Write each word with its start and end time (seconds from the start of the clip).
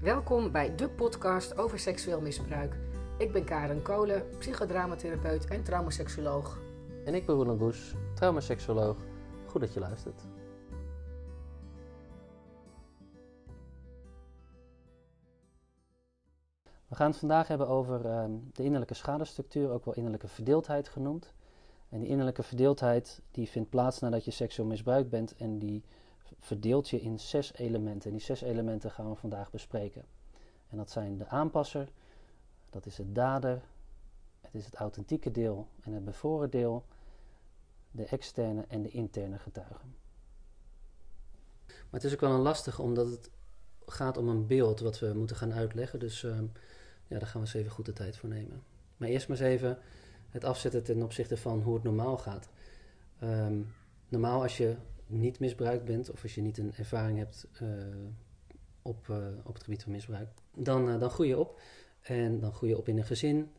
Welkom 0.00 0.52
bij 0.52 0.76
de 0.76 0.90
podcast 0.90 1.58
over 1.58 1.78
seksueel 1.78 2.20
misbruik. 2.20 2.76
Ik 3.18 3.32
ben 3.32 3.44
Karen 3.44 3.82
Kolen, 3.82 4.22
psychodramatherapeut 4.38 5.46
en 5.46 5.64
traumaseksoloog. 5.64 6.58
En 7.04 7.14
ik 7.14 7.26
ben 7.26 7.34
Roland 7.34 7.58
Boes, 7.58 7.94
traumaseksoloog. 8.14 8.96
Goed 9.46 9.60
dat 9.60 9.74
je 9.74 9.80
luistert. 9.80 10.22
We 16.86 16.94
gaan 16.94 17.10
het 17.10 17.18
vandaag 17.18 17.48
hebben 17.48 17.68
over 17.68 18.06
ehm, 18.06 18.32
de 18.52 18.62
innerlijke 18.62 18.94
schadestructuur, 18.94 19.70
ook 19.70 19.84
wel 19.84 19.94
innerlijke 19.94 20.28
verdeeldheid 20.28 20.88
genoemd. 20.88 21.34
En 21.88 22.00
die 22.00 22.08
innerlijke 22.08 22.42
verdeeldheid 22.42 23.22
die 23.30 23.48
vindt 23.48 23.70
plaats 23.70 24.00
nadat 24.00 24.24
je 24.24 24.30
seksueel 24.30 24.68
misbruikt 24.68 25.10
bent 25.10 25.36
en 25.36 25.58
die 25.58 25.84
verdeelt 26.38 26.88
je 26.88 27.00
in 27.00 27.18
zes 27.18 27.54
elementen. 27.54 28.10
En 28.10 28.16
die 28.16 28.24
zes 28.24 28.40
elementen 28.40 28.90
gaan 28.90 29.08
we 29.08 29.14
vandaag 29.14 29.50
bespreken. 29.50 30.04
En 30.68 30.76
dat 30.76 30.90
zijn 30.90 31.18
de 31.18 31.26
aanpasser, 31.26 31.88
dat 32.70 32.86
is 32.86 32.98
het 32.98 33.14
dader, 33.14 33.62
het 34.40 34.54
is 34.54 34.64
het 34.64 34.74
authentieke 34.74 35.30
deel 35.30 35.68
en 35.80 35.92
het 35.92 36.04
bevroren 36.04 36.50
deel, 36.50 36.84
de 37.90 38.04
externe 38.04 38.64
en 38.68 38.82
de 38.82 38.90
interne 38.90 39.38
getuigen. 39.38 39.94
Maar 41.66 42.00
het 42.00 42.04
is 42.04 42.12
ook 42.12 42.20
wel 42.20 42.30
een 42.30 42.40
lastige, 42.40 42.82
omdat 42.82 43.10
het 43.10 43.30
gaat 43.86 44.16
om 44.16 44.28
een 44.28 44.46
beeld 44.46 44.80
wat 44.80 44.98
we 44.98 45.12
moeten 45.14 45.36
gaan 45.36 45.52
uitleggen. 45.52 45.98
Dus 45.98 46.22
uh, 46.22 46.38
ja, 47.06 47.18
daar 47.18 47.26
gaan 47.28 47.40
we 47.40 47.46
eens 47.46 47.54
even 47.56 47.70
goed 47.70 47.86
de 47.86 47.92
tijd 47.92 48.16
voor 48.16 48.28
nemen. 48.28 48.62
Maar 48.96 49.08
eerst 49.08 49.28
maar 49.28 49.36
eens 49.36 49.46
even 49.46 49.78
het 50.28 50.44
afzetten 50.44 50.82
ten 50.82 51.02
opzichte 51.02 51.36
van 51.36 51.62
hoe 51.62 51.74
het 51.74 51.82
normaal 51.82 52.18
gaat. 52.18 52.48
Um, 53.22 53.74
normaal 54.08 54.42
als 54.42 54.56
je 54.56 54.76
niet 55.10 55.38
misbruikt 55.38 55.84
bent 55.84 56.10
of 56.10 56.22
als 56.22 56.34
je 56.34 56.40
niet 56.40 56.58
een 56.58 56.72
ervaring 56.74 57.18
hebt 57.18 57.48
uh, 57.62 57.68
op, 58.82 59.08
uh, 59.10 59.26
op 59.44 59.54
het 59.54 59.62
gebied 59.62 59.82
van 59.82 59.92
misbruik, 59.92 60.28
dan, 60.56 60.88
uh, 60.88 61.00
dan 61.00 61.10
groei 61.10 61.28
je 61.28 61.38
op. 61.38 61.60
En 62.00 62.40
dan 62.40 62.52
groei 62.52 62.72
je 62.72 62.78
op 62.78 62.88
in 62.88 62.98
een 62.98 63.04
gezin. 63.04 63.50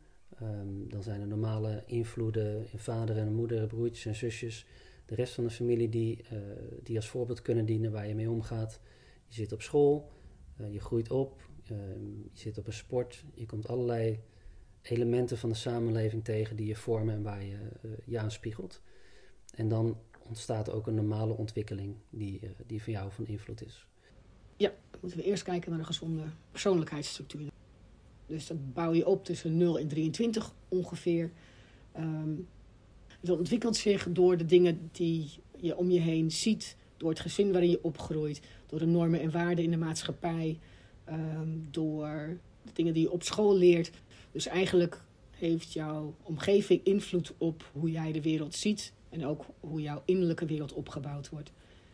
Um, 0.42 0.88
dan 0.88 1.02
zijn 1.02 1.20
er 1.20 1.26
normale 1.26 1.82
invloeden 1.86 2.72
in 2.72 2.78
vader 2.78 3.18
en 3.18 3.32
moeder, 3.32 3.66
broertjes 3.66 4.06
en 4.06 4.14
zusjes. 4.14 4.66
De 5.06 5.14
rest 5.14 5.34
van 5.34 5.44
de 5.44 5.50
familie 5.50 5.88
die, 5.88 6.24
die 6.82 6.96
als 6.96 7.08
voorbeeld 7.08 7.42
kunnen 7.42 7.64
dienen 7.64 7.92
waar 7.92 8.08
je 8.08 8.14
mee 8.14 8.30
omgaat. 8.30 8.80
Je 9.26 9.34
zit 9.34 9.52
op 9.52 9.62
school, 9.62 10.10
je 10.70 10.80
groeit 10.80 11.10
op, 11.10 11.42
um, 11.70 12.30
je 12.32 12.40
zit 12.40 12.58
op 12.58 12.66
een 12.66 12.72
sport. 12.72 13.24
Je 13.34 13.46
komt 13.46 13.68
allerlei 13.68 14.20
elementen 14.82 15.38
van 15.38 15.48
de 15.48 15.54
samenleving 15.54 16.24
tegen 16.24 16.56
die 16.56 16.66
je 16.66 16.76
vormen 16.76 17.14
en 17.14 17.22
waar 17.22 17.44
je 17.44 17.58
je 18.04 18.18
aanspiegelt. 18.18 18.82
En 19.54 19.68
dan 19.68 19.98
ontstaat 20.28 20.70
ook 20.70 20.86
een 20.86 20.94
normale 20.94 21.36
ontwikkeling 21.36 21.94
die, 22.10 22.40
uh, 22.42 22.50
die 22.66 22.82
voor 22.82 22.92
jou 22.92 23.12
van 23.12 23.26
invloed 23.26 23.64
is. 23.64 23.86
Ja, 24.56 24.68
dan 24.90 25.00
moeten 25.00 25.18
we 25.18 25.24
eerst 25.24 25.42
kijken 25.42 25.70
naar 25.70 25.78
een 25.78 25.86
gezonde 25.86 26.22
persoonlijkheidsstructuur. 26.50 27.50
Dus 28.26 28.46
dat 28.46 28.72
bouw 28.72 28.92
je 28.92 29.06
op 29.06 29.24
tussen 29.24 29.56
0 29.56 29.78
en 29.78 29.88
23 29.88 30.54
ongeveer. 30.68 31.30
Um, 31.96 32.48
dat 33.20 33.38
ontwikkelt 33.38 33.76
zich 33.76 34.12
door 34.12 34.36
de 34.36 34.44
dingen 34.44 34.88
die 34.92 35.30
je 35.56 35.76
om 35.76 35.90
je 35.90 36.00
heen 36.00 36.30
ziet, 36.30 36.76
door 36.96 37.10
het 37.10 37.20
gezin 37.20 37.52
waarin 37.52 37.70
je 37.70 37.84
opgroeit, 37.84 38.40
door 38.66 38.78
de 38.78 38.86
normen 38.86 39.20
en 39.20 39.30
waarden 39.30 39.64
in 39.64 39.70
de 39.70 39.76
maatschappij, 39.76 40.58
um, 41.08 41.68
door 41.70 42.38
de 42.62 42.72
dingen 42.72 42.94
die 42.94 43.02
je 43.02 43.10
op 43.10 43.22
school 43.22 43.56
leert. 43.56 43.90
Dus 44.32 44.46
eigenlijk 44.46 45.02
heeft 45.30 45.72
jouw 45.72 46.14
omgeving 46.22 46.80
invloed 46.84 47.32
op 47.38 47.70
hoe 47.72 47.90
jij 47.90 48.12
de 48.12 48.22
wereld 48.22 48.54
ziet 48.54 48.92
en 49.12 49.26
ook 49.26 49.44
hoe 49.60 49.80
jouw 49.80 50.02
innerlijke 50.04 50.46
wereld 50.46 50.72
opgebouwd 50.72 51.28
wordt. 51.28 51.52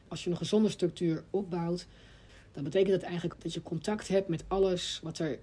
Als 0.08 0.24
je 0.24 0.30
een 0.30 0.36
gezonde 0.36 0.68
structuur 0.68 1.24
opbouwt, 1.30 1.86
dan 2.52 2.64
betekent 2.64 3.00
dat 3.00 3.02
eigenlijk 3.02 3.42
dat 3.42 3.54
je 3.54 3.62
contact 3.62 4.08
hebt 4.08 4.28
met 4.28 4.44
alles 4.48 5.00
wat 5.02 5.18
er 5.18 5.38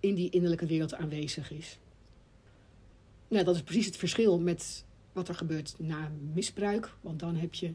in 0.00 0.14
die 0.14 0.30
innerlijke 0.30 0.66
wereld 0.66 0.94
aanwezig 0.94 1.50
is. 1.50 1.78
Nou, 3.28 3.44
dat 3.44 3.54
is 3.54 3.62
precies 3.62 3.86
het 3.86 3.96
verschil 3.96 4.40
met 4.40 4.84
wat 5.12 5.28
er 5.28 5.34
gebeurt 5.34 5.74
na 5.78 6.10
misbruik, 6.32 6.94
want 7.00 7.18
dan 7.20 7.36
heb 7.36 7.54
je 7.54 7.72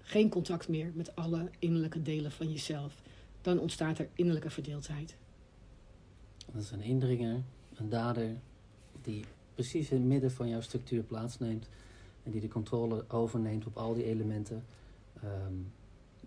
geen 0.00 0.28
contact 0.28 0.68
meer 0.68 0.90
met 0.94 1.16
alle 1.16 1.50
innerlijke 1.58 2.02
delen 2.02 2.32
van 2.32 2.50
jezelf. 2.50 3.02
Dan 3.40 3.58
ontstaat 3.58 3.98
er 3.98 4.08
innerlijke 4.14 4.50
verdeeldheid. 4.50 5.16
Dat 6.52 6.62
is 6.62 6.70
een 6.70 6.82
indringer, 6.82 7.42
een 7.74 7.88
dader, 7.88 8.36
die 9.02 9.24
precies 9.54 9.90
in 9.90 9.96
het 9.96 10.06
midden 10.06 10.30
van 10.30 10.48
jouw 10.48 10.60
structuur 10.60 11.02
plaatsneemt 11.02 11.68
en 12.26 12.32
die 12.32 12.40
de 12.40 12.48
controle 12.48 13.04
overneemt 13.08 13.66
op 13.66 13.76
al 13.76 13.94
die 13.94 14.04
elementen 14.04 14.64
um, 15.24 15.72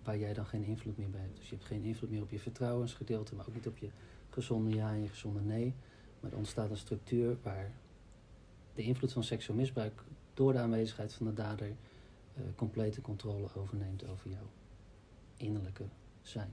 waar 0.03 0.17
jij 0.17 0.33
dan 0.33 0.45
geen 0.45 0.63
invloed 0.63 0.97
meer 0.97 1.09
bij 1.09 1.21
hebt. 1.21 1.37
Dus 1.37 1.49
je 1.49 1.55
hebt 1.55 1.67
geen 1.67 1.83
invloed 1.83 2.09
meer 2.09 2.21
op 2.21 2.31
je 2.31 2.39
vertrouwensgedeelte, 2.39 3.35
maar 3.35 3.47
ook 3.47 3.53
niet 3.53 3.67
op 3.67 3.77
je 3.77 3.89
gezonde 4.29 4.75
ja 4.75 4.91
en 4.91 5.01
je 5.01 5.09
gezonde 5.09 5.41
nee. 5.41 5.73
Maar 6.19 6.31
er 6.31 6.37
ontstaat 6.37 6.69
een 6.69 6.77
structuur 6.77 7.37
waar 7.43 7.71
de 8.75 8.81
invloed 8.81 9.11
van 9.11 9.23
seksueel 9.23 9.57
misbruik 9.57 10.03
door 10.33 10.53
de 10.53 10.59
aanwezigheid 10.59 11.13
van 11.13 11.25
de 11.25 11.33
dader 11.33 11.67
uh, 11.67 12.43
complete 12.55 13.01
controle 13.01 13.47
overneemt 13.55 14.07
over 14.07 14.29
jouw 14.29 14.49
innerlijke 15.37 15.83
zijn. 16.21 16.51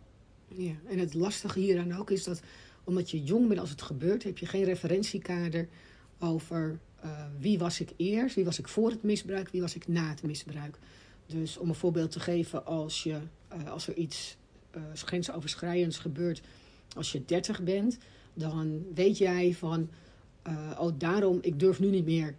Ja, 0.48 0.74
en 0.88 0.98
het 0.98 1.14
lastige 1.14 1.58
hieraan 1.58 1.92
ook 1.92 2.10
is 2.10 2.24
dat 2.24 2.42
omdat 2.84 3.10
je 3.10 3.22
jong 3.22 3.48
bent 3.48 3.60
als 3.60 3.70
het 3.70 3.82
gebeurt, 3.82 4.22
heb 4.22 4.38
je 4.38 4.46
geen 4.46 4.64
referentiekader 4.64 5.68
over 6.18 6.78
uh, 7.04 7.24
wie 7.38 7.58
was 7.58 7.80
ik 7.80 7.92
eerst, 7.96 8.34
wie 8.34 8.44
was 8.44 8.58
ik 8.58 8.68
voor 8.68 8.90
het 8.90 9.02
misbruik, 9.02 9.48
wie 9.48 9.60
was 9.60 9.74
ik 9.74 9.88
na 9.88 10.08
het 10.08 10.22
misbruik. 10.22 10.78
Dus 11.26 11.56
om 11.56 11.68
een 11.68 11.74
voorbeeld 11.74 12.10
te 12.10 12.20
geven, 12.20 12.66
als, 12.66 13.02
je, 13.02 13.18
uh, 13.52 13.70
als 13.70 13.88
er 13.88 13.96
iets 13.96 14.36
uh, 14.76 14.82
grensoverschrijdends 14.94 15.98
gebeurt 15.98 16.42
als 16.96 17.12
je 17.12 17.24
30 17.24 17.62
bent, 17.62 17.98
dan 18.34 18.84
weet 18.94 19.18
jij 19.18 19.54
van, 19.54 19.90
oh 20.78 20.92
daarom, 20.98 21.38
ik 21.40 21.60
durf 21.60 21.80
nu 21.80 21.90
niet 21.90 22.04
meer 22.04 22.34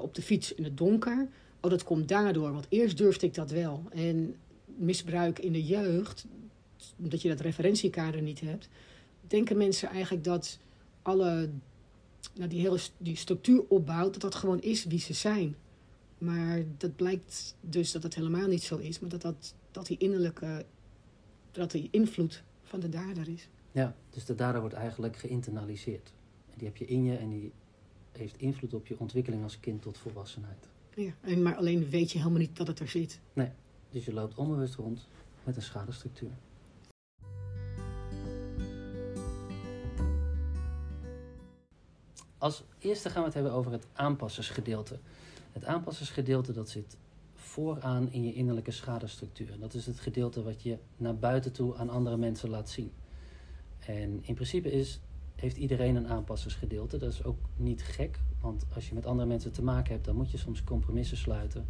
op 0.00 0.14
de 0.14 0.22
fiets 0.22 0.54
in 0.54 0.64
het 0.64 0.76
donker. 0.76 1.28
Oh, 1.60 1.70
dat 1.70 1.84
komt 1.84 2.08
daardoor, 2.08 2.52
want 2.52 2.66
eerst 2.68 2.96
durfde 2.96 3.26
ik 3.26 3.34
dat 3.34 3.50
wel. 3.50 3.84
En 3.90 4.36
misbruik 4.64 5.38
in 5.38 5.52
de 5.52 5.64
jeugd, 5.64 6.26
omdat 6.98 7.22
je 7.22 7.28
dat 7.28 7.40
referentiekader 7.40 8.22
niet 8.22 8.40
hebt, 8.40 8.68
denken 9.26 9.56
mensen 9.56 9.88
eigenlijk 9.88 10.24
dat 10.24 10.58
alle 11.02 11.50
nou, 12.34 12.48
die 12.48 12.60
hele 12.60 12.78
die 12.98 13.16
structuur 13.16 13.64
opbouwt, 13.68 14.12
dat 14.12 14.22
dat 14.22 14.34
gewoon 14.34 14.60
is 14.60 14.84
wie 14.84 14.98
ze 14.98 15.12
zijn. 15.12 15.56
Maar 16.18 16.62
dat 16.76 16.96
blijkt 16.96 17.56
dus 17.60 17.92
dat 17.92 18.02
het 18.02 18.14
helemaal 18.14 18.46
niet 18.46 18.62
zo 18.62 18.76
is, 18.76 18.98
maar 18.98 19.10
dat, 19.10 19.22
dat, 19.22 19.54
dat 19.70 19.86
die 19.86 19.98
innerlijke, 19.98 20.64
dat 21.50 21.70
die 21.70 21.88
invloed 21.90 22.42
van 22.62 22.80
de 22.80 22.88
dader 22.88 23.28
is. 23.28 23.48
Ja, 23.72 23.96
dus 24.10 24.24
de 24.24 24.34
dader 24.34 24.60
wordt 24.60 24.74
eigenlijk 24.76 25.16
geïnternaliseerd. 25.16 26.12
En 26.50 26.54
die 26.56 26.66
heb 26.66 26.76
je 26.76 26.86
in 26.86 27.04
je 27.04 27.16
en 27.16 27.30
die 27.30 27.52
heeft 28.12 28.38
invloed 28.38 28.74
op 28.74 28.86
je 28.86 28.98
ontwikkeling 28.98 29.42
als 29.42 29.60
kind 29.60 29.82
tot 29.82 29.98
volwassenheid. 29.98 30.68
Ja, 30.94 31.12
en 31.20 31.42
maar 31.42 31.56
alleen 31.56 31.88
weet 31.88 32.12
je 32.12 32.18
helemaal 32.18 32.38
niet 32.38 32.56
dat 32.56 32.66
het 32.66 32.80
er 32.80 32.88
zit. 32.88 33.20
Nee, 33.32 33.50
dus 33.90 34.04
je 34.04 34.12
loopt 34.12 34.34
onbewust 34.34 34.74
rond 34.74 35.08
met 35.44 35.56
een 35.56 35.62
schadestructuur. 35.62 36.30
Als 42.40 42.62
eerste 42.78 43.10
gaan 43.10 43.20
we 43.20 43.24
het 43.24 43.34
hebben 43.34 43.52
over 43.52 43.72
het 43.72 43.86
aanpassersgedeelte. 43.92 44.98
Het 45.52 45.64
aanpassersgedeelte 45.64 46.52
dat 46.52 46.68
zit 46.68 46.96
vooraan 47.34 48.12
in 48.12 48.24
je 48.24 48.34
innerlijke 48.34 48.70
schadestructuur. 48.70 49.58
Dat 49.58 49.74
is 49.74 49.86
het 49.86 50.00
gedeelte 50.00 50.42
wat 50.42 50.62
je 50.62 50.78
naar 50.96 51.16
buiten 51.16 51.52
toe 51.52 51.76
aan 51.76 51.90
andere 51.90 52.16
mensen 52.16 52.50
laat 52.50 52.68
zien. 52.68 52.92
En 53.78 54.18
in 54.22 54.34
principe 54.34 54.72
is, 54.72 55.00
heeft 55.34 55.56
iedereen 55.56 55.96
een 55.96 56.08
aanpassersgedeelte. 56.08 56.98
Dat 56.98 57.12
is 57.12 57.24
ook 57.24 57.38
niet 57.56 57.82
gek, 57.82 58.20
want 58.40 58.64
als 58.74 58.88
je 58.88 58.94
met 58.94 59.06
andere 59.06 59.28
mensen 59.28 59.52
te 59.52 59.62
maken 59.62 59.92
hebt, 59.92 60.04
dan 60.04 60.16
moet 60.16 60.30
je 60.30 60.38
soms 60.38 60.64
compromissen 60.64 61.16
sluiten. 61.16 61.66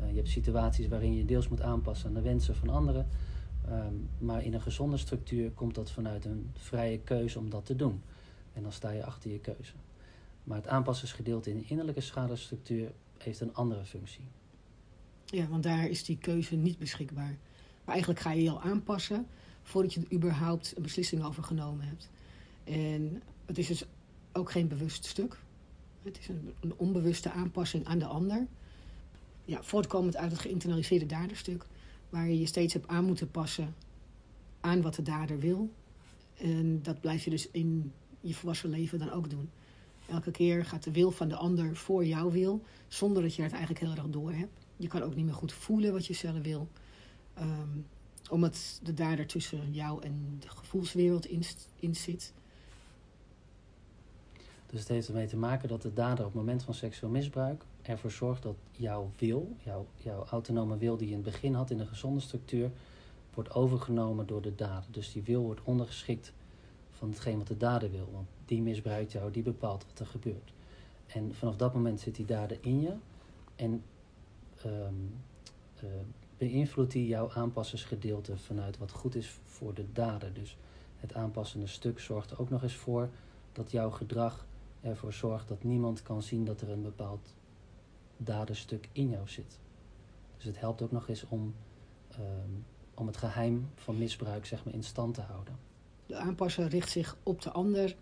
Uh, 0.00 0.10
je 0.10 0.16
hebt 0.16 0.28
situaties 0.28 0.88
waarin 0.88 1.14
je 1.14 1.24
deels 1.24 1.48
moet 1.48 1.62
aanpassen 1.62 2.08
aan 2.08 2.14
de 2.14 2.20
wensen 2.20 2.54
van 2.54 2.68
anderen. 2.68 3.06
Um, 3.68 4.08
maar 4.18 4.44
in 4.44 4.54
een 4.54 4.60
gezonde 4.60 4.96
structuur 4.96 5.50
komt 5.50 5.74
dat 5.74 5.90
vanuit 5.90 6.24
een 6.24 6.50
vrije 6.54 6.98
keuze 6.98 7.38
om 7.38 7.50
dat 7.50 7.66
te 7.66 7.76
doen. 7.76 8.02
En 8.52 8.62
dan 8.62 8.72
sta 8.72 8.90
je 8.90 9.04
achter 9.04 9.30
je 9.30 9.40
keuze. 9.40 9.72
Maar 10.46 10.56
het 10.56 10.66
aanpassingsgedeelte 10.66 11.50
in 11.50 11.56
de 11.56 11.64
innerlijke 11.66 12.00
schadestructuur 12.00 12.92
heeft 13.18 13.40
een 13.40 13.54
andere 13.54 13.84
functie. 13.84 14.24
Ja, 15.24 15.46
want 15.46 15.62
daar 15.62 15.88
is 15.88 16.04
die 16.04 16.18
keuze 16.18 16.56
niet 16.56 16.78
beschikbaar. 16.78 17.36
Maar 17.84 17.94
eigenlijk 17.94 18.20
ga 18.20 18.32
je 18.32 18.42
je 18.42 18.50
al 18.50 18.60
aanpassen 18.60 19.26
voordat 19.62 19.94
je 19.94 20.00
er 20.00 20.12
überhaupt 20.12 20.76
een 20.76 20.82
beslissing 20.82 21.24
over 21.24 21.42
genomen 21.42 21.86
hebt. 21.86 22.10
En 22.64 23.22
het 23.44 23.58
is 23.58 23.66
dus 23.66 23.84
ook 24.32 24.50
geen 24.50 24.68
bewust 24.68 25.04
stuk. 25.04 25.38
Het 26.02 26.18
is 26.18 26.28
een, 26.28 26.74
onbewuste 26.76 27.30
aanpassing 27.30 27.84
aan 27.84 27.98
de 27.98 28.06
ander. 28.06 28.46
Ja, 29.44 29.62
voortkomend 29.62 30.16
uit 30.16 30.30
het 30.30 30.40
geïnternaliseerde 30.40 31.06
daderstuk. 31.06 31.66
Waar 32.08 32.28
je 32.28 32.38
je 32.38 32.46
steeds 32.46 32.72
hebt 32.72 32.88
aan 32.88 33.04
moeten 33.04 33.30
passen 33.30 33.74
aan 34.60 34.82
wat 34.82 34.94
de 34.94 35.02
dader 35.02 35.38
wil. 35.38 35.70
En 36.34 36.82
dat 36.82 37.00
blijf 37.00 37.24
je 37.24 37.30
dus 37.30 37.50
in 37.50 37.92
je 38.20 38.34
volwassen 38.34 38.70
leven 38.70 38.98
dan 38.98 39.10
ook 39.10 39.30
doen. 39.30 39.50
Elke 40.08 40.30
keer 40.30 40.64
gaat 40.64 40.82
de 40.82 40.92
wil 40.92 41.10
van 41.10 41.28
de 41.28 41.36
ander 41.36 41.76
voor 41.76 42.04
jouw 42.04 42.30
wil, 42.30 42.62
zonder 42.88 43.22
dat 43.22 43.34
je 43.34 43.42
het 43.42 43.52
eigenlijk 43.52 43.80
heel 43.80 43.94
erg 43.94 44.10
door 44.10 44.32
hebt. 44.32 44.66
Je 44.76 44.88
kan 44.88 45.02
ook 45.02 45.14
niet 45.14 45.24
meer 45.24 45.34
goed 45.34 45.52
voelen 45.52 45.92
wat 45.92 46.06
je 46.06 46.14
zelf 46.14 46.42
wil. 46.42 46.68
Um, 47.38 47.86
omdat 48.30 48.80
de 48.82 48.94
dader 48.94 49.26
tussen 49.26 49.72
jou 49.72 50.02
en 50.02 50.36
de 50.40 50.48
gevoelswereld 50.48 51.26
in, 51.26 51.42
in 51.76 51.94
zit. 51.94 52.32
Dus 54.66 54.80
het 54.80 54.88
heeft 54.88 55.08
ermee 55.08 55.26
te 55.26 55.36
maken 55.36 55.68
dat 55.68 55.82
de 55.82 55.92
dader 55.92 56.24
op 56.24 56.32
het 56.32 56.40
moment 56.40 56.62
van 56.62 56.74
seksueel 56.74 57.12
misbruik 57.12 57.64
ervoor 57.82 58.10
zorgt 58.10 58.42
dat 58.42 58.56
jouw 58.70 59.10
wil, 59.18 59.56
jouw, 59.64 59.86
jouw 59.96 60.24
autonome 60.24 60.78
wil 60.78 60.96
die 60.96 61.06
je 61.06 61.14
in 61.14 61.22
het 61.22 61.30
begin 61.30 61.54
had 61.54 61.70
in 61.70 61.80
een 61.80 61.86
gezonde 61.86 62.20
structuur, 62.20 62.70
wordt 63.34 63.54
overgenomen 63.54 64.26
door 64.26 64.42
de 64.42 64.54
dader. 64.54 64.90
Dus 64.90 65.12
die 65.12 65.22
wil 65.22 65.42
wordt 65.42 65.62
ondergeschikt 65.64 66.32
van 66.90 67.08
hetgeen 67.08 67.38
wat 67.38 67.46
de 67.46 67.56
dader 67.56 67.90
wil. 67.90 68.08
Want 68.12 68.28
die 68.46 68.62
misbruikt 68.62 69.12
jou, 69.12 69.30
die 69.30 69.42
bepaalt 69.42 69.86
wat 69.88 69.98
er 69.98 70.06
gebeurt. 70.06 70.52
En 71.06 71.34
vanaf 71.34 71.56
dat 71.56 71.74
moment 71.74 72.00
zit 72.00 72.14
die 72.14 72.24
dader 72.24 72.58
in 72.60 72.80
je 72.80 72.92
en 73.56 73.82
um, 74.66 75.14
uh, 75.84 75.90
beïnvloedt 76.38 76.92
die 76.92 77.06
jouw 77.06 77.30
aanpassersgedeelte 77.32 78.36
vanuit 78.36 78.78
wat 78.78 78.90
goed 78.90 79.14
is 79.14 79.38
voor 79.44 79.74
de 79.74 79.92
dader. 79.92 80.32
Dus 80.32 80.56
het 80.96 81.14
aanpassende 81.14 81.66
stuk 81.66 82.00
zorgt 82.00 82.30
er 82.30 82.40
ook 82.40 82.50
nog 82.50 82.62
eens 82.62 82.74
voor 82.74 83.08
dat 83.52 83.70
jouw 83.70 83.90
gedrag 83.90 84.46
ervoor 84.80 85.12
zorgt 85.12 85.48
dat 85.48 85.64
niemand 85.64 86.02
kan 86.02 86.22
zien 86.22 86.44
dat 86.44 86.60
er 86.60 86.70
een 86.70 86.82
bepaald 86.82 87.34
daderstuk 88.16 88.88
in 88.92 89.08
jou 89.08 89.28
zit. 89.28 89.58
Dus 90.36 90.44
het 90.44 90.60
helpt 90.60 90.82
ook 90.82 90.92
nog 90.92 91.08
eens 91.08 91.24
om, 91.28 91.54
um, 92.18 92.64
om 92.94 93.06
het 93.06 93.16
geheim 93.16 93.68
van 93.74 93.98
misbruik 93.98 94.46
zeg 94.46 94.64
maar, 94.64 94.74
in 94.74 94.82
stand 94.82 95.14
te 95.14 95.20
houden. 95.20 95.56
De 96.06 96.16
aanpasser 96.16 96.68
richt 96.68 96.90
zich 96.90 97.16
op 97.22 97.42
de 97.42 97.50
ander, 97.50 97.96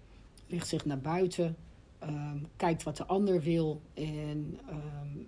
richt 0.48 0.68
zich 0.68 0.84
naar 0.84 1.00
buiten, 1.00 1.56
um, 2.02 2.46
kijkt 2.56 2.82
wat 2.82 2.96
de 2.96 3.06
ander 3.06 3.40
wil 3.40 3.80
en, 3.94 4.58
um, 4.70 5.26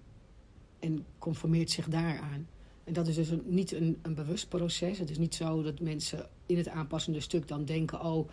en 0.78 1.04
conformeert 1.18 1.70
zich 1.70 1.88
daaraan. 1.88 2.46
En 2.84 2.92
dat 2.92 3.06
is 3.06 3.14
dus 3.14 3.32
niet 3.44 3.72
een, 3.72 3.98
een 4.02 4.14
bewust 4.14 4.48
proces. 4.48 4.98
Het 4.98 5.10
is 5.10 5.18
niet 5.18 5.34
zo 5.34 5.62
dat 5.62 5.80
mensen 5.80 6.28
in 6.46 6.56
het 6.56 6.68
aanpassende 6.68 7.20
stuk 7.20 7.48
dan 7.48 7.64
denken: 7.64 8.04
oh, 8.04 8.28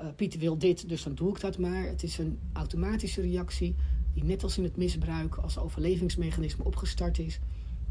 uh, 0.00 0.06
Pieter 0.16 0.40
wil 0.40 0.58
dit, 0.58 0.88
dus 0.88 1.02
dan 1.02 1.14
doe 1.14 1.30
ik 1.30 1.40
dat 1.40 1.58
maar. 1.58 1.82
Het 1.82 2.02
is 2.02 2.18
een 2.18 2.38
automatische 2.52 3.20
reactie 3.20 3.74
die 4.14 4.24
net 4.24 4.42
als 4.42 4.58
in 4.58 4.64
het 4.64 4.76
misbruik 4.76 5.34
als 5.34 5.58
overlevingsmechanisme 5.58 6.64
opgestart 6.64 7.18
is. 7.18 7.40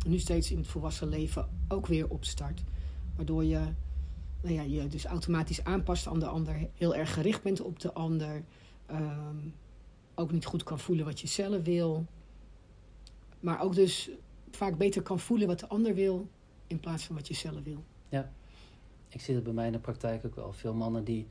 Nu 0.08 0.20
steeds 0.20 0.52
in 0.52 0.58
het 0.58 0.68
volwassen 0.68 1.08
leven 1.08 1.50
ook 1.68 1.88
weer 1.88 2.10
opstart. 2.10 2.64
Waardoor 3.16 3.44
je 3.44 3.62
nou 4.44 4.56
ja, 4.56 4.62
je 4.62 4.88
dus 4.88 5.06
automatisch 5.06 5.64
aanpast 5.64 6.08
aan 6.08 6.20
de 6.20 6.26
ander, 6.26 6.68
heel 6.74 6.96
erg 6.96 7.14
gericht 7.14 7.44
bent 7.44 7.62
op 7.62 7.80
de 7.80 7.94
ander. 7.94 8.44
Um, 8.92 9.54
ook 10.16 10.32
niet 10.32 10.46
goed 10.46 10.64
kan 10.64 10.80
voelen 10.80 11.06
wat 11.06 11.20
je 11.20 11.28
zelf 11.28 11.64
wil. 11.64 12.06
Maar 13.40 13.62
ook 13.62 13.76
dus 13.76 14.10
vaak 14.52 14.78
beter 14.78 15.02
kan 15.02 15.20
voelen 15.20 15.48
wat 15.48 15.60
de 15.60 15.68
ander 15.68 15.94
wil 15.94 16.28
in 16.68 16.80
plaats 16.80 17.04
van 17.04 17.16
wat 17.16 17.28
je 17.28 17.34
zelf 17.34 17.64
wil. 17.64 17.84
Ja, 18.10 18.32
ik 19.10 19.22
zie 19.22 19.36
het 19.36 19.44
bij 19.44 19.54
mij 19.54 19.66
in 19.66 19.72
de 19.72 19.80
praktijk 19.80 20.26
ook 20.26 20.36
wel. 20.36 20.54
Veel 20.54 20.74
mannen 20.74 21.04
die, 21.04 21.28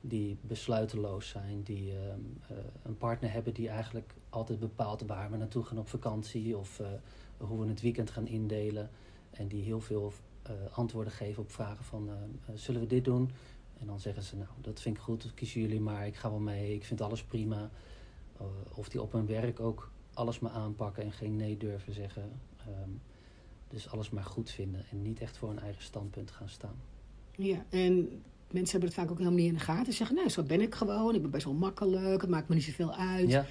die 0.00 0.36
besluiteloos 0.40 1.28
zijn, 1.28 1.62
die 1.62 1.92
uh, 1.92 1.96
uh, 1.96 2.56
een 2.82 2.96
partner 2.96 3.32
hebben 3.32 3.54
die 3.54 3.68
eigenlijk 3.68 4.14
altijd 4.28 4.58
bepaalt 4.58 5.02
waar 5.02 5.30
we 5.30 5.36
naartoe 5.36 5.64
gaan 5.64 5.78
op 5.78 5.88
vakantie 5.88 6.56
of 6.56 6.80
uh, 6.80 6.86
hoe 7.36 7.60
we 7.60 7.68
het 7.68 7.80
weekend 7.80 8.10
gaan 8.10 8.26
indelen. 8.26 8.90
En 9.30 9.48
die 9.48 9.62
heel 9.62 9.80
veel 9.80 10.12
antwoorden 10.72 11.12
geven 11.12 11.42
op 11.42 11.52
vragen 11.52 11.84
van 11.84 12.10
zullen 12.54 12.80
we 12.80 12.86
dit 12.86 13.04
doen? 13.04 13.30
En 13.80 13.86
dan 13.86 14.00
zeggen 14.00 14.22
ze 14.22 14.36
nou 14.36 14.48
dat 14.60 14.80
vind 14.80 14.96
ik 14.96 15.02
goed, 15.02 15.32
kiezen 15.34 15.60
jullie 15.60 15.80
maar, 15.80 16.06
ik 16.06 16.16
ga 16.16 16.30
wel 16.30 16.38
mee, 16.38 16.74
ik 16.74 16.84
vind 16.84 17.00
alles 17.00 17.22
prima. 17.22 17.70
of 18.74 18.88
die 18.88 19.02
op 19.02 19.12
hun 19.12 19.26
werk 19.26 19.60
ook 19.60 19.90
alles 20.14 20.38
maar 20.38 20.52
aanpakken 20.52 21.02
en 21.02 21.12
geen 21.12 21.36
nee 21.36 21.56
durven 21.56 21.92
zeggen. 21.92 22.30
Um, 22.68 23.00
dus 23.68 23.90
alles 23.90 24.10
maar 24.10 24.24
goed 24.24 24.50
vinden 24.50 24.84
en 24.90 25.02
niet 25.02 25.20
echt 25.20 25.36
voor 25.36 25.50
een 25.50 25.58
eigen 25.58 25.82
standpunt 25.82 26.30
gaan 26.30 26.48
staan. 26.48 26.76
Ja, 27.36 27.64
en 27.68 28.22
mensen 28.50 28.70
hebben 28.70 28.88
het 28.88 28.94
vaak 28.98 29.10
ook 29.10 29.18
helemaal 29.18 29.38
niet 29.38 29.48
in 29.48 29.54
de 29.54 29.60
gaten. 29.60 29.92
Ze 29.92 29.92
zeggen, 29.92 30.16
nou, 30.16 30.28
zo 30.28 30.42
ben 30.42 30.60
ik 30.60 30.74
gewoon. 30.74 31.14
Ik 31.14 31.22
ben 31.22 31.30
best 31.30 31.44
wel 31.44 31.54
makkelijk. 31.54 32.20
Het 32.20 32.30
maakt 32.30 32.48
me 32.48 32.54
niet 32.54 32.64
zoveel 32.64 32.94
uit. 32.94 33.28
Ja. 33.28 33.46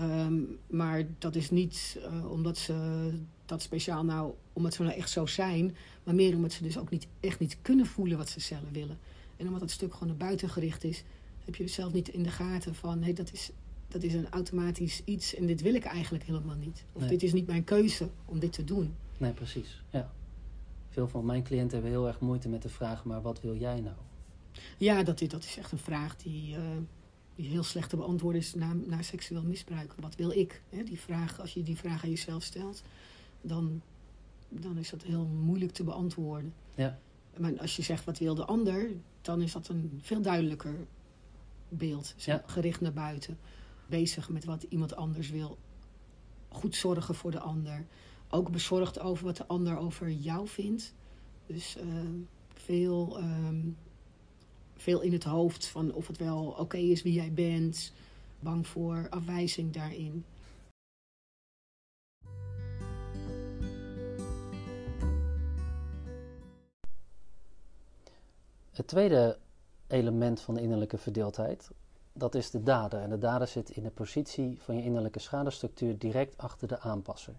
Um, 0.00 0.58
maar 0.66 1.06
dat 1.18 1.34
is 1.34 1.50
niet 1.50 1.98
uh, 1.98 2.30
omdat 2.30 2.58
ze 2.58 3.10
dat 3.48 3.62
speciaal 3.62 4.04
nou, 4.04 4.32
omdat 4.52 4.74
ze 4.74 4.82
nou 4.82 4.94
echt 4.94 5.10
zo 5.10 5.26
zijn. 5.26 5.76
Maar 6.04 6.14
meer 6.14 6.34
omdat 6.34 6.52
ze 6.52 6.62
dus 6.62 6.78
ook 6.78 6.90
niet, 6.90 7.06
echt 7.20 7.38
niet 7.38 7.58
kunnen 7.62 7.86
voelen 7.86 8.18
wat 8.18 8.28
ze 8.28 8.40
zelf 8.40 8.70
willen. 8.72 8.98
En 9.36 9.46
omdat 9.46 9.60
het 9.60 9.70
stuk 9.70 9.92
gewoon 9.92 10.08
naar 10.08 10.16
buiten 10.16 10.48
gericht 10.48 10.84
is, 10.84 11.02
heb 11.44 11.54
je 11.54 11.68
zelf 11.68 11.92
niet 11.92 12.08
in 12.08 12.22
de 12.22 12.30
gaten 12.30 12.74
van, 12.74 12.98
hé, 12.98 13.04
hey, 13.04 13.12
dat 13.12 13.32
is 13.32 13.50
dat 13.88 14.02
is 14.02 14.14
een 14.14 14.30
automatisch 14.30 15.02
iets 15.04 15.34
en 15.34 15.46
dit 15.46 15.62
wil 15.62 15.74
ik 15.74 15.84
eigenlijk 15.84 16.24
helemaal 16.24 16.56
niet. 16.56 16.84
Of 16.92 17.02
dit 17.02 17.22
is 17.22 17.32
niet 17.32 17.46
mijn 17.46 17.64
keuze 17.64 18.08
om 18.24 18.38
dit 18.38 18.52
te 18.52 18.64
doen. 18.64 18.94
Nee, 19.16 19.32
precies. 19.32 19.82
Ja. 19.90 20.12
Veel 20.90 21.08
van 21.08 21.24
mijn 21.24 21.42
cliënten 21.42 21.72
hebben 21.72 21.90
heel 21.90 22.06
erg 22.06 22.20
moeite 22.20 22.48
met 22.48 22.62
de 22.62 22.68
vraag, 22.68 23.04
maar 23.04 23.22
wat 23.22 23.40
wil 23.40 23.56
jij 23.56 23.80
nou? 23.80 23.96
Ja, 24.78 25.02
dat 25.02 25.20
is, 25.20 25.28
dat 25.28 25.44
is 25.44 25.56
echt 25.56 25.72
een 25.72 25.78
vraag 25.78 26.16
die, 26.16 26.56
uh, 26.56 26.60
die 27.34 27.48
heel 27.48 27.62
slecht 27.62 27.90
te 27.90 27.96
beantwoorden 27.96 28.40
is 28.40 28.54
naar, 28.54 28.76
naar 28.76 29.04
seksueel 29.04 29.42
misbruik. 29.42 29.94
Wat 30.00 30.16
wil 30.16 30.30
ik? 30.30 30.62
Hè? 30.68 30.82
Die 30.82 31.00
vraag, 31.00 31.40
als 31.40 31.54
je 31.54 31.62
die 31.62 31.76
vraag 31.76 32.04
aan 32.04 32.10
jezelf 32.10 32.42
stelt, 32.42 32.82
dan, 33.40 33.82
dan 34.48 34.78
is 34.78 34.90
dat 34.90 35.02
heel 35.02 35.26
moeilijk 35.26 35.72
te 35.72 35.84
beantwoorden. 35.84 36.54
Ja. 36.74 36.98
Maar 37.36 37.58
als 37.58 37.76
je 37.76 37.82
zegt 37.82 38.04
wat 38.04 38.18
wil 38.18 38.34
de 38.34 38.44
ander, 38.44 38.90
dan 39.20 39.42
is 39.42 39.52
dat 39.52 39.68
een 39.68 39.98
veel 40.02 40.22
duidelijker 40.22 40.74
beeld, 41.68 42.14
ja. 42.16 42.42
gericht 42.46 42.80
naar 42.80 42.92
buiten 42.92 43.38
bezig 43.88 44.28
met 44.28 44.44
wat 44.44 44.62
iemand 44.62 44.96
anders 44.96 45.30
wil. 45.30 45.58
Goed 46.48 46.76
zorgen 46.76 47.14
voor 47.14 47.30
de 47.30 47.40
ander. 47.40 47.86
Ook 48.30 48.50
bezorgd 48.50 49.00
over 49.00 49.24
wat 49.24 49.36
de 49.36 49.46
ander 49.46 49.76
over 49.76 50.10
jou 50.10 50.48
vindt. 50.48 50.94
Dus 51.46 51.76
uh, 51.76 51.84
veel, 52.52 53.18
um, 53.18 53.76
veel 54.76 55.00
in 55.00 55.12
het 55.12 55.24
hoofd 55.24 55.66
van 55.66 55.92
of 55.92 56.06
het 56.06 56.16
wel 56.16 56.46
oké 56.46 56.60
okay 56.60 56.80
is 56.80 57.02
wie 57.02 57.12
jij 57.12 57.32
bent. 57.32 57.92
Bang 58.40 58.66
voor 58.66 59.06
afwijzing 59.10 59.72
daarin. 59.72 60.24
Het 68.78 68.86
tweede 68.86 69.38
element 69.86 70.40
van 70.40 70.54
de 70.54 70.60
innerlijke 70.60 70.98
verdeeldheid 70.98 71.70
dat 72.12 72.34
is 72.34 72.50
de 72.50 72.62
dader. 72.62 73.00
En 73.00 73.10
de 73.10 73.18
dader 73.18 73.46
zit 73.46 73.70
in 73.70 73.82
de 73.82 73.90
positie 73.90 74.58
van 74.62 74.76
je 74.76 74.82
innerlijke 74.82 75.18
schadestructuur 75.18 75.98
direct 75.98 76.38
achter 76.38 76.68
de 76.68 76.80
aanpasser. 76.80 77.34